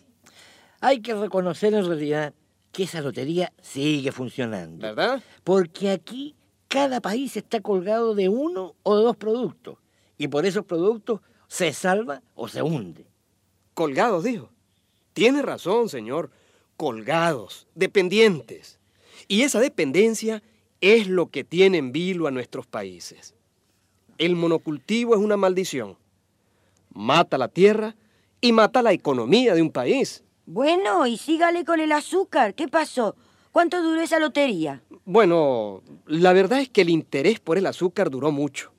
hay 0.81 1.01
que 1.01 1.15
reconocer 1.15 1.75
en 1.75 1.87
realidad 1.87 2.35
que 2.73 2.85
esa 2.85 3.01
lotería 3.01 3.53
sigue 3.63 4.13
funcionando. 4.13 4.87
¿Verdad? 4.87 5.23
Porque 5.45 5.91
aquí 5.91 6.35
cada 6.69 7.01
país 7.01 7.37
está 7.37 7.61
colgado 7.61 8.15
de 8.15 8.29
uno 8.29 8.75
o 8.83 8.97
de 8.97 9.03
dos 9.03 9.17
productos. 9.17 9.79
Y 10.19 10.29
por 10.29 10.45
esos 10.45 10.65
productos 10.65 11.21
se 11.47 11.73
salva 11.73 12.23
o 12.35 12.49
se 12.49 12.63
hunde. 12.63 13.07
Colgados, 13.75 14.25
dijo. 14.25 14.51
Tiene 15.15 15.43
razón, 15.43 15.89
señor. 15.89 16.31
Colgados, 16.77 17.67
dependientes. 17.75 18.79
Y 19.29 19.43
esa 19.43 19.61
dependencia 19.61 20.43
es 20.81 21.09
lo 21.09 21.31
que 21.31 21.43
tiene 21.45 21.79
en 21.79 21.93
vilo 21.93 22.27
a 22.27 22.31
nuestros 22.31 22.67
países. 22.67 23.35
El 24.19 24.37
monocultivo 24.37 25.15
es 25.15 25.21
una 25.21 25.37
maldición. 25.37 25.97
Mata 26.93 27.39
la 27.39 27.49
tierra 27.49 27.97
y 28.41 28.53
mata 28.53 28.83
la 28.83 28.93
economía 28.93 29.55
de 29.55 29.63
un 29.63 29.71
país. 29.71 30.23
Bueno, 30.47 31.07
y 31.07 31.17
sígale 31.17 31.65
con 31.65 31.81
el 31.81 31.93
azúcar. 31.93 32.55
¿Qué 32.55 32.69
pasó? 32.69 33.17
¿Cuánto 33.53 33.83
duró 33.83 34.01
esa 34.01 34.19
lotería? 34.19 34.83
Bueno, 35.05 35.83
la 36.07 36.33
verdad 36.33 36.61
es 36.61 36.69
que 36.69 36.83
el 36.83 36.91
interés 36.91 37.41
por 37.41 37.59
el 37.59 37.67
azúcar 37.67 38.11
duró 38.11 38.31
mucho. 38.31 38.73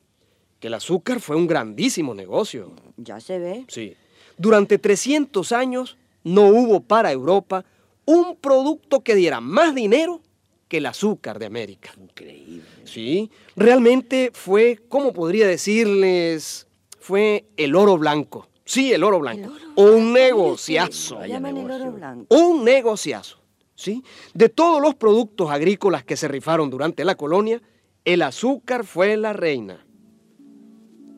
Que 0.60 0.68
el 0.68 0.74
azúcar 0.74 1.20
fue 1.20 1.36
un 1.36 1.48
grandísimo 1.48 2.14
negocio. 2.14 2.72
Ya 2.98 3.20
se 3.20 3.40
ve. 3.40 3.66
Sí. 3.68 3.96
Durante 4.38 4.78
300 4.78 5.52
años 5.52 5.98
no 6.24 6.48
hubo 6.48 6.82
para 6.82 7.12
Europa 7.12 7.66
un 8.06 8.36
producto 8.36 9.02
que 9.02 9.16
diera 9.16 9.40
más 9.40 9.76
dinero 9.76 10.22
que 10.68 10.78
el 10.78 10.86
azúcar 10.86 11.40
de 11.40 11.48
América. 11.48 11.92
Increíble. 12.00 12.64
Sí, 12.86 13.30
realmente 13.56 14.32
fue, 14.34 14.80
¿cómo 14.88 15.14
podría 15.14 15.48
decirles? 15.48 16.68
Fue 17.00 17.46
el 17.58 17.76
oro 17.76 17.98
blanco. 17.98 18.48
Sí, 18.70 18.94
el 18.94 19.04
oro 19.04 19.20
blanco. 19.20 19.52
Un 19.78 20.14
negociazo. 20.14 21.24
El 21.24 21.44
oro 21.44 21.92
blanco. 21.92 22.36
Un 22.36 22.64
negociazo. 22.64 23.40
¿Sí? 23.74 24.04
De 24.36 24.48
todos 24.50 24.80
los 24.80 24.94
productos 24.94 25.50
agrícolas 25.50 26.04
que 26.04 26.16
se 26.16 26.28
rifaron 26.28 26.70
durante 26.70 27.04
la 27.04 27.16
colonia, 27.16 27.64
el 28.06 28.22
azúcar 28.22 28.86
fue 28.86 29.18
la 29.18 29.34
reina. 29.34 29.88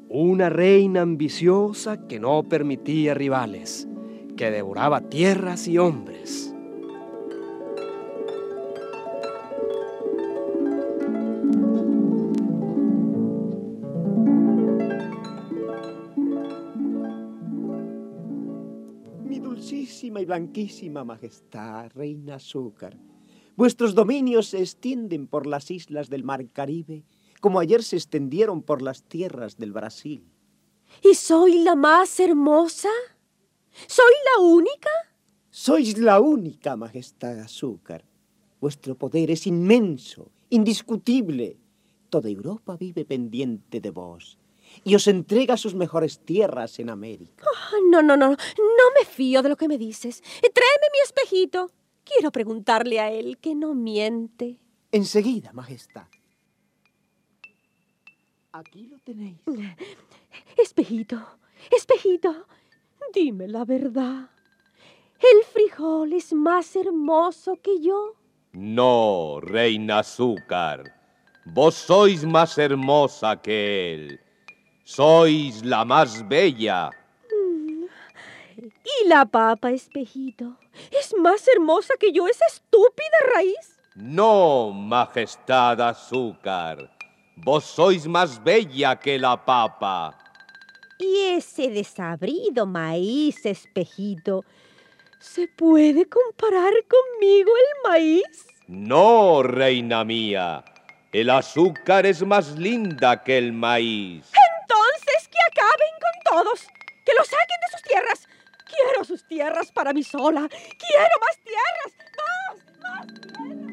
Una 0.07 0.49
reina 0.49 1.01
ambiciosa 1.01 2.07
que 2.07 2.21
no 2.21 2.43
permitía 2.43 3.15
rivales, 3.15 3.85
que 4.37 4.49
devoraba 4.49 5.01
tierras 5.09 5.67
y 5.67 5.77
hombres. 5.77 6.50
Y 20.19 20.25
blanquísima 20.25 21.03
majestad, 21.03 21.91
reina 21.93 22.35
azúcar, 22.35 22.97
vuestros 23.55 23.95
dominios 23.95 24.47
se 24.47 24.59
extienden 24.59 25.27
por 25.27 25.45
las 25.45 25.71
islas 25.71 26.09
del 26.09 26.23
mar 26.23 26.45
Caribe, 26.51 27.05
como 27.39 27.59
ayer 27.59 27.83
se 27.83 27.95
extendieron 27.95 28.61
por 28.63 28.81
las 28.81 29.03
tierras 29.03 29.57
del 29.57 29.71
Brasil. 29.71 30.25
¿Y 31.03 31.13
soy 31.13 31.59
la 31.59 31.75
más 31.75 32.19
hermosa? 32.19 32.89
¿Soy 33.87 34.13
la 34.35 34.43
única? 34.43 34.89
Sois 35.49 35.97
la 35.97 36.19
única 36.19 36.75
majestad 36.75 37.39
azúcar. 37.39 38.03
Vuestro 38.59 38.95
poder 38.95 39.31
es 39.31 39.47
inmenso, 39.47 40.31
indiscutible. 40.49 41.57
Toda 42.09 42.29
Europa 42.29 42.75
vive 42.75 43.05
pendiente 43.05 43.79
de 43.79 43.89
vos 43.91 44.40
y 44.83 44.95
os 44.95 45.07
entrega 45.07 45.57
sus 45.57 45.75
mejores 45.75 46.19
tierras 46.19 46.79
en 46.79 46.89
América. 46.89 47.45
Ah, 47.45 47.77
no, 47.89 48.01
no, 48.01 48.17
no, 48.17 48.29
no 48.29 48.85
me 48.97 49.05
fío 49.05 49.41
de 49.41 49.49
lo 49.49 49.57
que 49.57 49.67
me 49.67 49.77
dices. 49.77 50.21
Tráeme 50.21 50.87
mi 50.91 50.99
espejito. 51.03 51.71
Quiero 52.03 52.31
preguntarle 52.31 52.99
a 52.99 53.11
él 53.11 53.37
que 53.37 53.55
no 53.55 53.73
miente. 53.73 54.59
Enseguida, 54.91 55.53
majestad. 55.53 56.07
Aquí 58.51 58.87
lo 58.87 58.99
tenéis. 58.99 59.39
Espejito, 60.57 61.17
espejito, 61.71 62.47
dime 63.13 63.47
la 63.47 63.63
verdad. 63.63 64.29
¿El 65.19 65.43
frijol 65.45 66.13
es 66.13 66.33
más 66.33 66.75
hermoso 66.75 67.55
que 67.61 67.79
yo? 67.79 68.15
No, 68.53 69.39
reina 69.39 69.99
azúcar. 69.99 70.83
Vos 71.45 71.75
sois 71.75 72.25
más 72.25 72.57
hermosa 72.57 73.41
que 73.41 73.93
él. 73.93 74.19
Sois 74.83 75.63
la 75.63 75.85
más 75.85 76.27
bella. 76.27 76.89
¿Y 78.57 79.07
la 79.07 79.25
papa, 79.25 79.71
espejito? 79.71 80.57
¿Es 80.91 81.15
más 81.17 81.47
hermosa 81.47 81.93
que 81.99 82.11
yo 82.11 82.27
esa 82.27 82.45
estúpida 82.47 83.17
raíz? 83.35 83.79
No, 83.95 84.71
majestad 84.71 85.81
azúcar. 85.81 86.89
Vos 87.35 87.63
sois 87.63 88.07
más 88.07 88.43
bella 88.43 88.97
que 88.97 89.17
la 89.17 89.43
papa. 89.43 90.17
¿Y 90.99 91.17
ese 91.35 91.69
desabrido 91.69 92.65
maíz, 92.65 93.45
espejito? 93.45 94.45
¿Se 95.19 95.47
puede 95.47 96.07
comparar 96.07 96.73
conmigo 96.87 97.51
el 97.55 97.89
maíz? 97.89 98.45
No, 98.67 99.43
reina 99.43 100.03
mía. 100.03 100.63
El 101.11 101.29
azúcar 101.29 102.05
es 102.05 102.23
más 102.25 102.57
linda 102.57 103.21
que 103.21 103.37
el 103.37 103.51
maíz. 103.51 104.31
Entonces 104.61 105.27
que 105.27 105.37
acaben 105.51 105.93
con 105.99 106.20
todos, 106.31 106.67
que 107.05 107.13
los 107.17 107.27
saquen 107.27 107.59
de 107.59 107.71
sus 107.71 107.81
tierras. 107.81 108.27
Quiero 108.65 109.03
sus 109.03 109.27
tierras 109.27 109.71
para 109.71 109.91
mí 109.91 110.03
sola. 110.03 110.47
Quiero 110.47 111.15
más 111.19 111.37
tierras. 111.43 111.91
Más, 112.81 113.70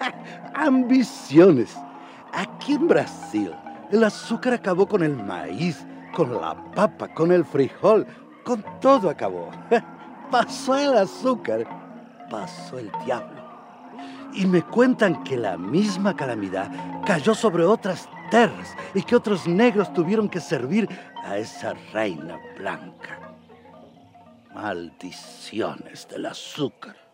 Ambiciones. 0.54 1.76
Aquí 2.32 2.74
en 2.74 2.88
Brasil, 2.88 3.54
el 3.90 4.04
azúcar 4.04 4.54
acabó 4.54 4.86
con 4.86 5.02
el 5.02 5.16
maíz, 5.16 5.84
con 6.14 6.40
la 6.40 6.54
papa, 6.72 7.08
con 7.08 7.32
el 7.32 7.44
frijol, 7.44 8.06
con 8.44 8.64
todo 8.80 9.10
acabó. 9.10 9.50
Pasó 10.30 10.76
el 10.76 10.96
azúcar, 10.96 11.66
pasó 12.28 12.78
el 12.78 12.92
diablo. 13.06 13.42
Y 14.34 14.46
me 14.46 14.60
cuentan 14.60 15.24
que 15.24 15.38
la 15.38 15.56
misma 15.56 16.14
calamidad 16.14 16.70
cayó 17.06 17.34
sobre 17.34 17.64
otras 17.64 18.10
tierras 18.30 18.76
y 18.92 19.02
que 19.02 19.16
otros 19.16 19.48
negros 19.48 19.90
tuvieron 19.94 20.28
que 20.28 20.40
servir 20.40 20.86
a 21.24 21.38
esa 21.38 21.72
reina 21.94 22.38
blanca. 22.58 23.18
Maldiciones 24.54 26.06
del 26.08 26.26
azúcar. 26.26 27.07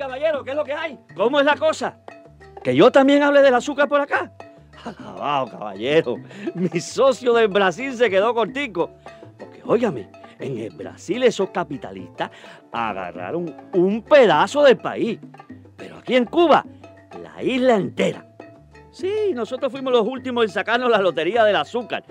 Caballero? 0.00 0.42
¿Qué 0.42 0.50
es 0.50 0.56
lo 0.56 0.64
que 0.64 0.72
hay? 0.72 0.98
¿Cómo 1.14 1.38
es 1.38 1.46
la 1.46 1.56
cosa? 1.56 1.98
¿Que 2.64 2.74
yo 2.74 2.90
también 2.90 3.22
hable 3.22 3.42
del 3.42 3.54
azúcar 3.54 3.88
por 3.88 4.00
acá? 4.00 4.32
Alabado, 4.84 5.50
caballero. 5.50 6.16
Mi 6.54 6.80
socio 6.80 7.34
del 7.34 7.48
Brasil 7.48 7.92
se 7.94 8.08
quedó 8.08 8.34
cortico. 8.34 8.90
Porque, 9.38 9.60
óigame, 9.64 10.10
en 10.38 10.58
el 10.58 10.74
Brasil 10.74 11.22
esos 11.22 11.50
capitalistas 11.50 12.30
agarraron 12.72 13.54
un 13.74 14.02
pedazo 14.02 14.62
del 14.62 14.78
país. 14.78 15.20
Pero 15.76 15.98
aquí 15.98 16.16
en 16.16 16.24
Cuba, 16.24 16.64
la 17.22 17.42
isla 17.42 17.76
entera. 17.76 18.26
Sí, 18.90 19.32
nosotros 19.34 19.70
fuimos 19.70 19.92
los 19.92 20.06
últimos 20.06 20.44
en 20.44 20.50
sacarnos 20.50 20.90
la 20.90 21.00
lotería 21.00 21.44
del 21.44 21.56
azúcar. 21.56 22.04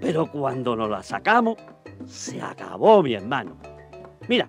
Pero 0.00 0.30
cuando 0.30 0.74
nos 0.76 0.88
la 0.88 1.02
sacamos, 1.02 1.56
se 2.06 2.40
acabó, 2.40 3.02
mi 3.02 3.14
hermano. 3.14 3.56
Mira, 4.28 4.48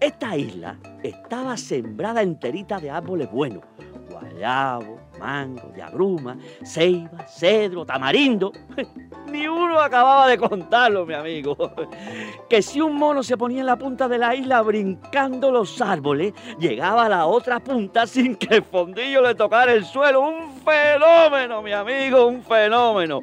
esta 0.00 0.36
isla 0.36 0.76
estaba 1.02 1.56
sembrada 1.56 2.22
enterita 2.22 2.78
de 2.78 2.90
árboles 2.90 3.30
buenos. 3.30 3.62
Guayabo, 4.10 4.98
mango, 5.18 5.68
de 5.74 5.82
agruma, 5.82 6.36
ceiba, 6.64 7.26
cedro, 7.26 7.84
tamarindo. 7.84 8.52
Ni 9.30 9.48
uno 9.48 9.80
acababa 9.80 10.28
de 10.28 10.38
contarlo, 10.38 11.06
mi 11.06 11.14
amigo. 11.14 11.56
Que 12.48 12.62
si 12.62 12.80
un 12.80 12.94
mono 12.94 13.22
se 13.22 13.36
ponía 13.36 13.60
en 13.60 13.66
la 13.66 13.76
punta 13.76 14.06
de 14.06 14.18
la 14.18 14.34
isla 14.34 14.62
brincando 14.62 15.50
los 15.50 15.80
árboles, 15.80 16.32
llegaba 16.60 17.06
a 17.06 17.08
la 17.08 17.26
otra 17.26 17.58
punta 17.58 18.06
sin 18.06 18.36
que 18.36 18.56
el 18.56 18.62
fondillo 18.62 19.22
le 19.22 19.34
tocara 19.34 19.72
el 19.72 19.84
suelo. 19.84 20.20
Un 20.20 20.52
fenómeno, 20.60 21.60
mi 21.62 21.72
amigo, 21.72 22.26
un 22.26 22.42
fenómeno. 22.42 23.20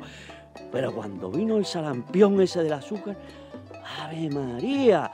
Pero 0.72 0.92
cuando 0.92 1.30
vino 1.30 1.58
el 1.58 1.66
salampión 1.66 2.42
ese 2.42 2.64
del 2.64 2.74
azúcar, 2.74 3.16
¡Ave 4.02 4.30
María! 4.30 5.12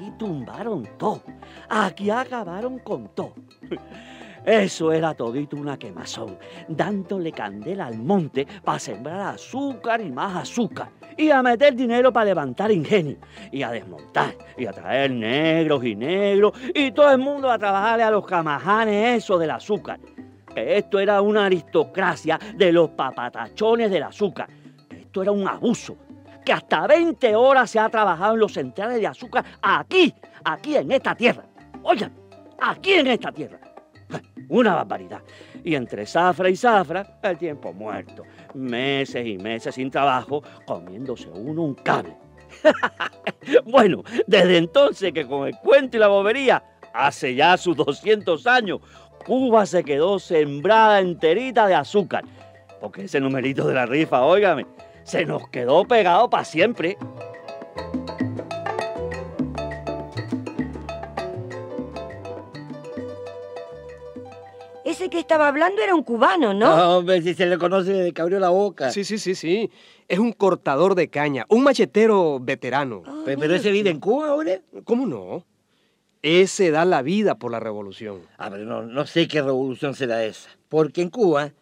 Aquí 0.00 0.12
tumbaron 0.12 0.88
todo. 0.96 1.20
Aquí 1.68 2.08
acabaron 2.08 2.78
con 2.78 3.08
todo. 3.08 3.34
Eso 4.46 4.92
era 4.92 5.12
todito 5.12 5.58
una 5.58 5.78
quemazón, 5.78 6.38
dándole 6.68 7.32
candela 7.32 7.88
al 7.88 7.98
monte 7.98 8.46
para 8.64 8.78
sembrar 8.78 9.34
azúcar 9.34 10.00
y 10.00 10.10
más 10.10 10.36
azúcar, 10.36 10.88
y 11.18 11.28
a 11.28 11.42
meter 11.42 11.76
dinero 11.76 12.10
para 12.10 12.24
levantar 12.24 12.72
ingenio, 12.72 13.18
y 13.52 13.62
a 13.62 13.72
desmontar, 13.72 14.34
y 14.56 14.64
a 14.64 14.72
traer 14.72 15.10
negros 15.10 15.84
y 15.84 15.94
negros, 15.94 16.54
y 16.74 16.92
todo 16.92 17.10
el 17.10 17.18
mundo 17.18 17.50
a 17.50 17.58
trabajarle 17.58 18.04
a 18.04 18.10
los 18.10 18.24
camajanes 18.24 19.18
eso 19.22 19.36
del 19.36 19.50
azúcar. 19.50 20.00
Esto 20.56 20.98
era 20.98 21.20
una 21.20 21.44
aristocracia 21.44 22.40
de 22.56 22.72
los 22.72 22.88
papatachones 22.88 23.90
del 23.90 24.04
azúcar. 24.04 24.48
Esto 24.98 25.20
era 25.20 25.32
un 25.32 25.46
abuso. 25.46 25.98
Que 26.44 26.52
hasta 26.52 26.86
20 26.86 27.34
horas 27.36 27.70
se 27.70 27.78
ha 27.78 27.88
trabajado 27.88 28.34
en 28.34 28.40
los 28.40 28.52
centrales 28.52 29.00
de 29.00 29.06
azúcar 29.06 29.44
aquí, 29.62 30.14
aquí 30.44 30.76
en 30.76 30.90
esta 30.92 31.14
tierra. 31.14 31.44
Oigan, 31.82 32.12
aquí 32.60 32.92
en 32.94 33.08
esta 33.08 33.32
tierra. 33.32 33.60
Una 34.48 34.74
barbaridad. 34.74 35.22
Y 35.62 35.74
entre 35.74 36.06
zafra 36.06 36.48
y 36.48 36.56
zafra, 36.56 37.18
el 37.22 37.38
tiempo 37.38 37.72
muerto. 37.72 38.24
Meses 38.54 39.26
y 39.26 39.38
meses 39.38 39.74
sin 39.74 39.90
trabajo, 39.90 40.42
comiéndose 40.66 41.28
uno 41.28 41.62
un 41.62 41.74
cable. 41.74 42.16
bueno, 43.64 44.02
desde 44.26 44.56
entonces 44.56 45.12
que 45.12 45.26
con 45.26 45.46
el 45.46 45.56
cuento 45.58 45.96
y 45.96 46.00
la 46.00 46.08
bobería, 46.08 46.62
hace 46.92 47.34
ya 47.34 47.56
sus 47.56 47.76
200 47.76 48.46
años, 48.46 48.80
Cuba 49.24 49.66
se 49.66 49.84
quedó 49.84 50.18
sembrada 50.18 51.00
enterita 51.00 51.66
de 51.66 51.74
azúcar. 51.74 52.24
Porque 52.80 53.04
ese 53.04 53.20
numerito 53.20 53.66
de 53.68 53.74
la 53.74 53.86
rifa, 53.86 54.22
óigame, 54.22 54.66
se 55.04 55.24
nos 55.24 55.48
quedó 55.48 55.84
pegado 55.84 56.30
para 56.30 56.44
siempre. 56.44 56.96
Ese 64.84 65.10
que 65.10 65.18
estaba 65.18 65.48
hablando 65.48 65.82
era 65.82 65.94
un 65.94 66.02
cubano, 66.02 66.54
¿no? 66.54 66.74
No, 66.76 66.96
hombre, 66.98 67.20
si 67.22 67.34
se 67.34 67.44
le 67.46 67.58
conoce 67.58 67.92
desde 67.92 68.12
que 68.12 68.22
abrió 68.22 68.40
la 68.40 68.48
boca. 68.48 68.90
Sí, 68.90 69.04
sí, 69.04 69.18
sí, 69.18 69.34
sí. 69.34 69.70
Es 70.08 70.18
un 70.18 70.32
cortador 70.32 70.94
de 70.94 71.08
caña, 71.10 71.44
un 71.48 71.62
machetero 71.62 72.40
veterano. 72.40 73.02
Pe- 73.24 73.36
pero 73.36 73.54
ese 73.54 73.70
vive 73.70 73.90
en 73.90 74.00
Cuba 74.00 74.28
ahora. 74.28 74.60
¿Cómo 74.84 75.06
no? 75.06 75.44
Ese 76.22 76.70
da 76.70 76.84
la 76.86 77.02
vida 77.02 77.34
por 77.36 77.50
la 77.52 77.60
revolución. 77.60 78.22
Ah, 78.38 78.48
pero 78.50 78.64
no, 78.64 78.82
no 78.82 79.06
sé 79.06 79.28
qué 79.28 79.42
revolución 79.42 79.94
será 79.94 80.24
esa. 80.24 80.48
Porque 80.68 81.02
en 81.02 81.10
Cuba 81.10 81.52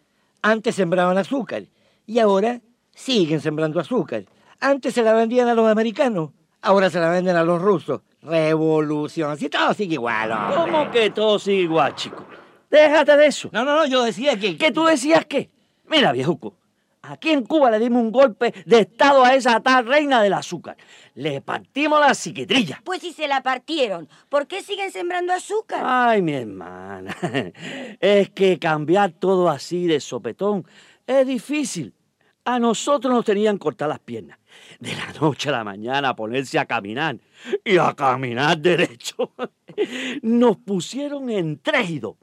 antes 0.40 0.76
sembraban 0.76 1.18
azúcar 1.18 1.64
y 2.06 2.20
ahora 2.20 2.60
siguen 2.98 3.40
sembrando 3.40 3.78
azúcar. 3.80 4.24
Antes 4.60 4.92
se 4.94 5.02
la 5.02 5.12
vendían 5.12 5.48
a 5.48 5.54
los 5.54 5.68
americanos, 5.68 6.30
ahora 6.60 6.90
se 6.90 6.98
la 6.98 7.10
venden 7.10 7.36
a 7.36 7.44
los 7.44 7.62
rusos. 7.62 8.00
Revolución, 8.22 9.30
así 9.30 9.48
todo 9.48 9.72
sigue 9.72 9.94
igual. 9.94 10.32
hombre. 10.32 10.56
¿Cómo 10.56 10.90
que 10.90 11.10
todo 11.10 11.38
sigue 11.38 11.62
igual, 11.62 11.94
chico? 11.94 12.26
Déjate 12.68 13.16
de 13.16 13.26
eso. 13.26 13.48
No, 13.52 13.64
no, 13.64 13.76
no, 13.76 13.86
yo 13.86 14.02
decía 14.02 14.38
que... 14.38 14.58
¿Qué 14.58 14.72
tú 14.72 14.84
decías 14.84 15.24
qué? 15.26 15.48
Mira, 15.86 16.10
viejuco, 16.12 16.56
aquí 17.00 17.30
en 17.30 17.44
Cuba 17.44 17.70
le 17.70 17.78
dimos 17.78 18.02
un 18.02 18.10
golpe 18.10 18.52
de 18.66 18.80
estado 18.80 19.24
a 19.24 19.34
esa 19.34 19.60
tal 19.60 19.86
reina 19.86 20.20
del 20.20 20.34
azúcar. 20.34 20.76
Le 21.14 21.40
partimos 21.40 22.00
la 22.00 22.12
psiquitrilla. 22.12 22.82
Pues 22.84 23.00
si 23.00 23.12
se 23.12 23.28
la 23.28 23.42
partieron, 23.42 24.08
¿por 24.28 24.48
qué 24.48 24.60
siguen 24.60 24.90
sembrando 24.90 25.32
azúcar? 25.32 25.82
Ay, 25.84 26.20
mi 26.20 26.32
hermana, 26.34 27.16
es 28.00 28.30
que 28.30 28.58
cambiar 28.58 29.12
todo 29.12 29.48
así 29.48 29.86
de 29.86 30.00
sopetón 30.00 30.66
es 31.06 31.26
difícil. 31.26 31.94
A 32.44 32.58
nosotros 32.58 33.12
nos 33.12 33.24
tenían 33.24 33.58
cortar 33.58 33.88
las 33.88 33.98
piernas. 33.98 34.38
De 34.80 34.94
la 34.94 35.12
noche 35.20 35.50
a 35.50 35.52
la 35.52 35.64
mañana 35.64 36.10
a 36.10 36.16
ponerse 36.16 36.58
a 36.58 36.66
caminar 36.66 37.18
y 37.64 37.76
a 37.76 37.94
caminar 37.94 38.58
derecho. 38.58 39.32
Nos 40.22 40.56
pusieron 40.56 41.30
en 41.30 41.58
trégido. 41.60 42.16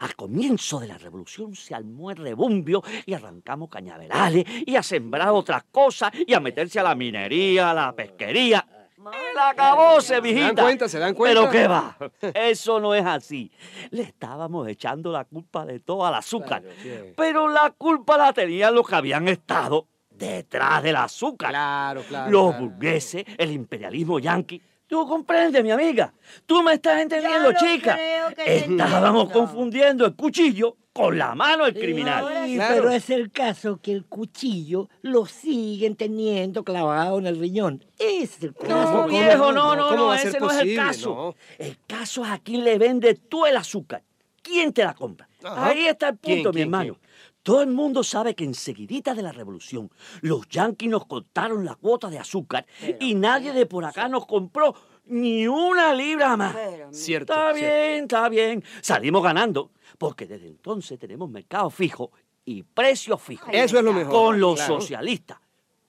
Al 0.00 0.14
comienzo 0.16 0.80
de 0.80 0.88
la 0.88 0.98
revolución 0.98 1.54
se 1.54 1.74
armó 1.74 2.10
el 2.10 2.18
rebumbio 2.18 2.82
y 3.06 3.14
arrancamos 3.14 3.68
cañaverales 3.68 4.44
y 4.66 4.76
a 4.76 4.82
sembrar 4.82 5.30
otras 5.30 5.64
cosas 5.70 6.10
y 6.26 6.34
a 6.34 6.40
meterse 6.40 6.80
a 6.80 6.82
la 6.82 6.94
minería, 6.94 7.70
a 7.70 7.74
la 7.74 7.92
pesquería. 7.94 8.83
El 9.12 9.38
acabóse, 9.38 10.20
mijita. 10.20 10.46
dan 10.52 10.64
cuenta? 10.64 10.88
¿Se 10.88 10.98
dan 10.98 11.14
cuenta? 11.14 11.40
Pero 11.40 11.50
qué 11.50 11.66
va, 11.68 11.96
eso 12.34 12.80
no 12.80 12.94
es 12.94 13.04
así. 13.04 13.50
Le 13.90 14.02
estábamos 14.02 14.68
echando 14.68 15.10
la 15.12 15.24
culpa 15.24 15.64
de 15.66 15.80
todo 15.80 16.06
al 16.06 16.14
azúcar. 16.14 16.62
Claro, 16.62 16.76
sí. 16.82 17.12
Pero 17.16 17.48
la 17.48 17.70
culpa 17.76 18.16
la 18.16 18.32
tenían 18.32 18.74
los 18.74 18.86
que 18.88 18.94
habían 18.94 19.28
estado 19.28 19.86
detrás 20.10 20.82
del 20.82 20.96
azúcar. 20.96 21.50
Claro, 21.50 22.02
claro. 22.08 22.30
los 22.30 22.50
claro. 22.52 22.66
burgueses, 22.66 23.24
el 23.36 23.50
imperialismo 23.52 24.18
yanqui. 24.18 24.62
Tú 24.86 25.08
comprendes, 25.08 25.62
mi 25.64 25.70
amiga. 25.70 26.12
Tú 26.46 26.62
me 26.62 26.74
estás 26.74 27.00
entendiendo, 27.00 27.50
lo 27.52 27.58
chica. 27.58 27.94
creo 27.94 28.28
que 28.34 28.56
Estábamos 28.56 29.22
entiendo. 29.24 29.32
confundiendo 29.32 30.06
el 30.06 30.14
cuchillo 30.14 30.76
con 30.94 31.18
la 31.18 31.34
mano 31.34 31.64
del 31.64 31.74
criminal. 31.74 32.24
Sí, 32.46 32.54
Claro. 32.54 32.74
pero 32.76 32.90
es 32.90 33.10
el 33.10 33.30
caso 33.32 33.80
que 33.82 33.90
el 33.92 34.04
cuchillo 34.04 34.88
lo 35.02 35.26
siguen 35.26 35.96
teniendo 35.96 36.62
clavado 36.62 37.18
en 37.18 37.26
el 37.26 37.38
riñón. 37.38 37.84
Ese 37.98 38.22
es 38.22 38.42
el 38.44 38.54
caso. 38.54 38.92
No, 39.02 39.06
viejo, 39.08 39.52
no, 39.52 39.74
no, 39.74 39.88
¿Cómo 39.88 39.96
no, 39.96 40.14
ese 40.14 40.38
no 40.38 40.50
es 40.52 40.58
el 40.58 40.76
caso. 40.76 41.14
No. 41.14 41.34
El 41.58 41.76
caso 41.86 42.24
es 42.24 42.30
a 42.30 42.38
quién 42.38 42.62
le 42.62 42.78
vende 42.78 43.14
tú 43.14 43.44
el 43.44 43.56
azúcar. 43.56 44.02
¿Quién 44.40 44.72
te 44.72 44.84
la 44.84 44.94
compra? 44.94 45.28
Ajá. 45.42 45.66
Ahí 45.66 45.86
está 45.86 46.10
el 46.10 46.18
¿Quién, 46.18 46.36
punto, 46.38 46.50
mi 46.50 46.54
quién, 46.58 46.68
hermano. 46.68 46.96
Todo 47.42 47.60
el 47.62 47.70
mundo 47.70 48.04
sabe 48.04 48.34
que 48.34 48.44
enseguidita 48.44 49.14
de 49.14 49.22
la 49.22 49.32
revolución 49.32 49.90
los 50.22 50.48
yanquis 50.48 50.88
nos 50.88 51.06
cortaron 51.06 51.64
la 51.64 51.74
cuota 51.74 52.08
de 52.08 52.18
azúcar 52.18 52.64
y 53.00 53.16
nadie 53.16 53.52
de 53.52 53.66
por 53.66 53.84
acá 53.84 54.08
nos 54.08 54.26
compró 54.26 54.74
ni 55.06 55.46
una 55.46 55.94
libra 55.94 56.36
más. 56.36 56.56
Cierto. 56.90 57.32
Está 57.32 57.54
cierto. 57.54 57.54
bien, 57.54 58.02
está 58.04 58.28
bien. 58.28 58.64
Salimos 58.80 59.22
ganando 59.22 59.70
porque 59.98 60.26
desde 60.26 60.48
entonces 60.48 60.98
tenemos 60.98 61.30
mercado 61.30 61.70
fijo 61.70 62.10
y 62.44 62.62
precios 62.62 63.20
fijos. 63.22 63.48
Eso 63.52 63.78
es 63.78 63.84
lo 63.84 63.92
mejor, 63.92 64.12
Con 64.12 64.40
los 64.40 64.56
claro. 64.56 64.80
socialistas. 64.80 65.38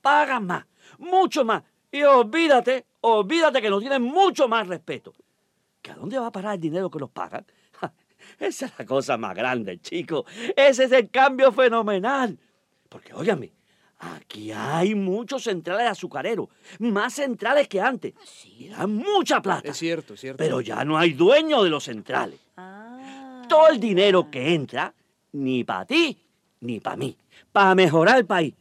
Pagan 0.02 0.46
más, 0.46 0.66
mucho 1.00 1.44
más. 1.44 1.64
Y 1.92 2.04
olvídate, 2.04 2.86
olvídate 3.02 3.62
que 3.62 3.70
nos 3.70 3.82
tienen 3.82 4.02
mucho 4.02 4.48
más 4.48 4.68
respeto. 4.68 5.14
¿Que 5.82 5.92
a 5.92 5.96
dónde 5.96 6.18
va 6.20 6.28
a 6.28 6.32
parar 6.32 6.56
el 6.56 6.60
dinero 6.60 6.90
que 6.90 7.00
nos 7.00 7.10
pagan? 7.10 7.46
Esa 8.40 8.66
es 8.66 8.74
la 8.78 8.86
cosa 8.86 9.18
más 9.18 9.36
grande, 9.36 9.80
chico. 9.80 10.26
Ese 10.56 10.86
es 10.86 10.92
el 10.92 11.10
cambio 11.10 11.52
fenomenal. 11.52 12.38
Porque, 12.90 13.14
óyame, 13.14 13.54
aquí 14.14 14.52
hay 14.52 14.96
muchos 14.96 15.44
centrales 15.44 15.88
azucareros, 15.88 16.50
más 16.80 17.14
centrales 17.14 17.68
que 17.68 17.82
antes. 17.82 18.14
Y 18.58 18.70
dan 18.70 18.96
mucha 18.96 19.42
plata. 19.42 19.70
Es 19.70 19.78
cierto, 19.78 20.14
es 20.14 20.22
cierto. 20.22 20.38
Pero 20.38 20.62
ya 20.62 20.84
no 20.86 20.98
hay 20.98 21.14
dueño 21.14 21.64
de 21.64 21.70
los 21.70 21.84
centrales. 21.84 22.40
Todo 23.48 23.70
el 23.70 23.80
dinero 23.80 24.30
que 24.30 24.54
entra, 24.54 24.94
ni 25.34 25.64
para 25.64 25.86
ti, 25.86 26.18
ni 26.62 26.80
para 26.80 26.98
mí. 26.98 27.16
Para 27.52 27.76
mejorar 27.76 28.18
el 28.18 28.26
país. 28.26 28.54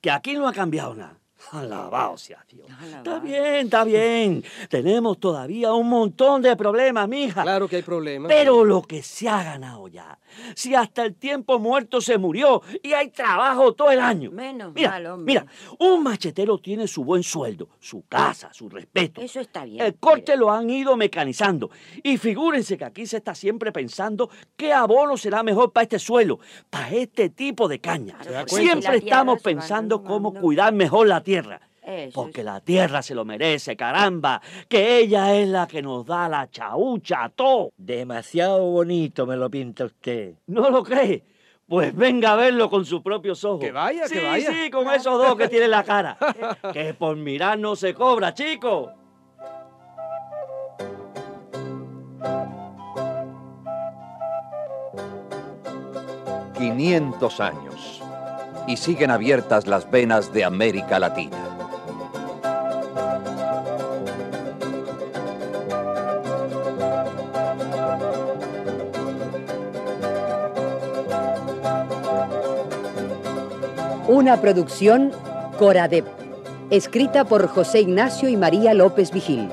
Que 0.00 0.10
aquí 0.10 0.34
no 0.34 0.46
ha 0.46 0.52
cambiado 0.52 0.94
nada. 0.94 1.17
Alabado 1.52 2.16
sea 2.18 2.44
Dios. 2.48 2.66
Está 2.96 3.18
bien, 3.20 3.54
está 3.64 3.84
bien. 3.84 4.44
Tenemos 4.68 5.18
todavía 5.18 5.72
un 5.72 5.88
montón 5.88 6.42
de 6.42 6.54
problemas, 6.56 7.08
mija. 7.08 7.42
Claro 7.42 7.68
que 7.68 7.76
hay 7.76 7.82
problemas. 7.82 8.28
Pero 8.28 8.64
lo 8.64 8.82
que 8.82 9.02
se 9.02 9.28
ha 9.28 9.42
ganado 9.42 9.88
ya. 9.88 10.18
Si 10.54 10.74
hasta 10.74 11.04
el 11.04 11.14
tiempo 11.14 11.58
muerto 11.58 12.00
se 12.00 12.18
murió 12.18 12.62
y 12.82 12.92
hay 12.92 13.08
trabajo 13.08 13.72
todo 13.72 13.90
el 13.90 14.00
año. 14.00 14.30
Menos 14.30 14.72
Mira, 14.74 14.90
mal, 14.90 15.06
hombre. 15.06 15.32
mira, 15.32 15.46
un 15.78 16.02
machetero 16.02 16.58
tiene 16.58 16.86
su 16.86 17.02
buen 17.02 17.22
sueldo, 17.22 17.70
su 17.80 18.02
casa, 18.06 18.52
su 18.52 18.68
respeto. 18.68 19.20
Eso 19.20 19.40
está 19.40 19.64
bien. 19.64 19.84
El 19.84 19.94
corte 19.96 20.36
lo 20.36 20.50
han 20.50 20.68
ido 20.68 20.96
mecanizando. 20.96 21.70
Y 22.02 22.18
figúrense 22.18 22.76
que 22.76 22.84
aquí 22.84 23.06
se 23.06 23.16
está 23.16 23.34
siempre 23.34 23.72
pensando 23.72 24.28
qué 24.56 24.72
abono 24.72 25.16
será 25.16 25.42
mejor 25.42 25.72
para 25.72 25.84
este 25.84 25.98
suelo, 25.98 26.40
para 26.68 26.90
este 26.90 27.30
tipo 27.30 27.68
de 27.68 27.80
caña. 27.80 28.18
Siempre 28.46 28.98
estamos 28.98 29.40
pensando 29.42 30.02
cómo 30.02 30.34
cuidar 30.34 30.72
mejor 30.74 31.06
la 31.06 31.22
tierra. 31.22 31.37
Eso 31.88 32.22
Porque 32.22 32.44
la 32.44 32.60
tierra 32.60 33.00
se 33.00 33.14
lo 33.14 33.24
merece, 33.24 33.76
caramba. 33.76 34.42
Que 34.68 34.98
ella 34.98 35.34
es 35.34 35.48
la 35.48 35.66
que 35.66 35.80
nos 35.80 36.04
da 36.04 36.28
la 36.28 36.50
chaucha 36.50 37.24
a 37.24 37.28
todo. 37.30 37.72
Demasiado 37.78 38.62
bonito 38.62 39.26
me 39.26 39.36
lo 39.36 39.48
pinta 39.48 39.86
usted. 39.86 40.34
¿No 40.48 40.68
lo 40.68 40.82
cree? 40.82 41.24
Pues 41.66 41.94
venga 41.94 42.32
a 42.32 42.36
verlo 42.36 42.68
con 42.68 42.84
sus 42.84 43.02
propios 43.02 43.44
ojos. 43.44 43.60
Que 43.60 43.72
vaya, 43.72 44.06
sí, 44.06 44.14
que 44.14 44.24
vaya. 44.24 44.50
Sí, 44.50 44.70
con 44.70 44.90
esos 44.90 45.18
dos 45.18 45.36
que 45.36 45.48
tiene 45.48 45.66
en 45.66 45.70
la 45.70 45.84
cara. 45.84 46.18
que 46.72 46.94
por 46.94 47.16
mirar 47.16 47.58
no 47.58 47.76
se 47.76 47.94
cobra, 47.94 48.34
chico. 48.34 48.92
...500 56.58 57.40
años... 57.40 57.97
...y 58.68 58.76
siguen 58.76 59.10
abiertas 59.10 59.66
las 59.66 59.90
venas 59.90 60.30
de 60.34 60.44
América 60.44 60.98
Latina. 60.98 61.38
Una 74.06 74.38
producción 74.42 75.12
Coradep, 75.58 76.04
escrita 76.68 77.24
por 77.24 77.48
José 77.48 77.80
Ignacio 77.80 78.28
y 78.28 78.36
María 78.36 78.74
López 78.74 79.12
Vigil. 79.12 79.48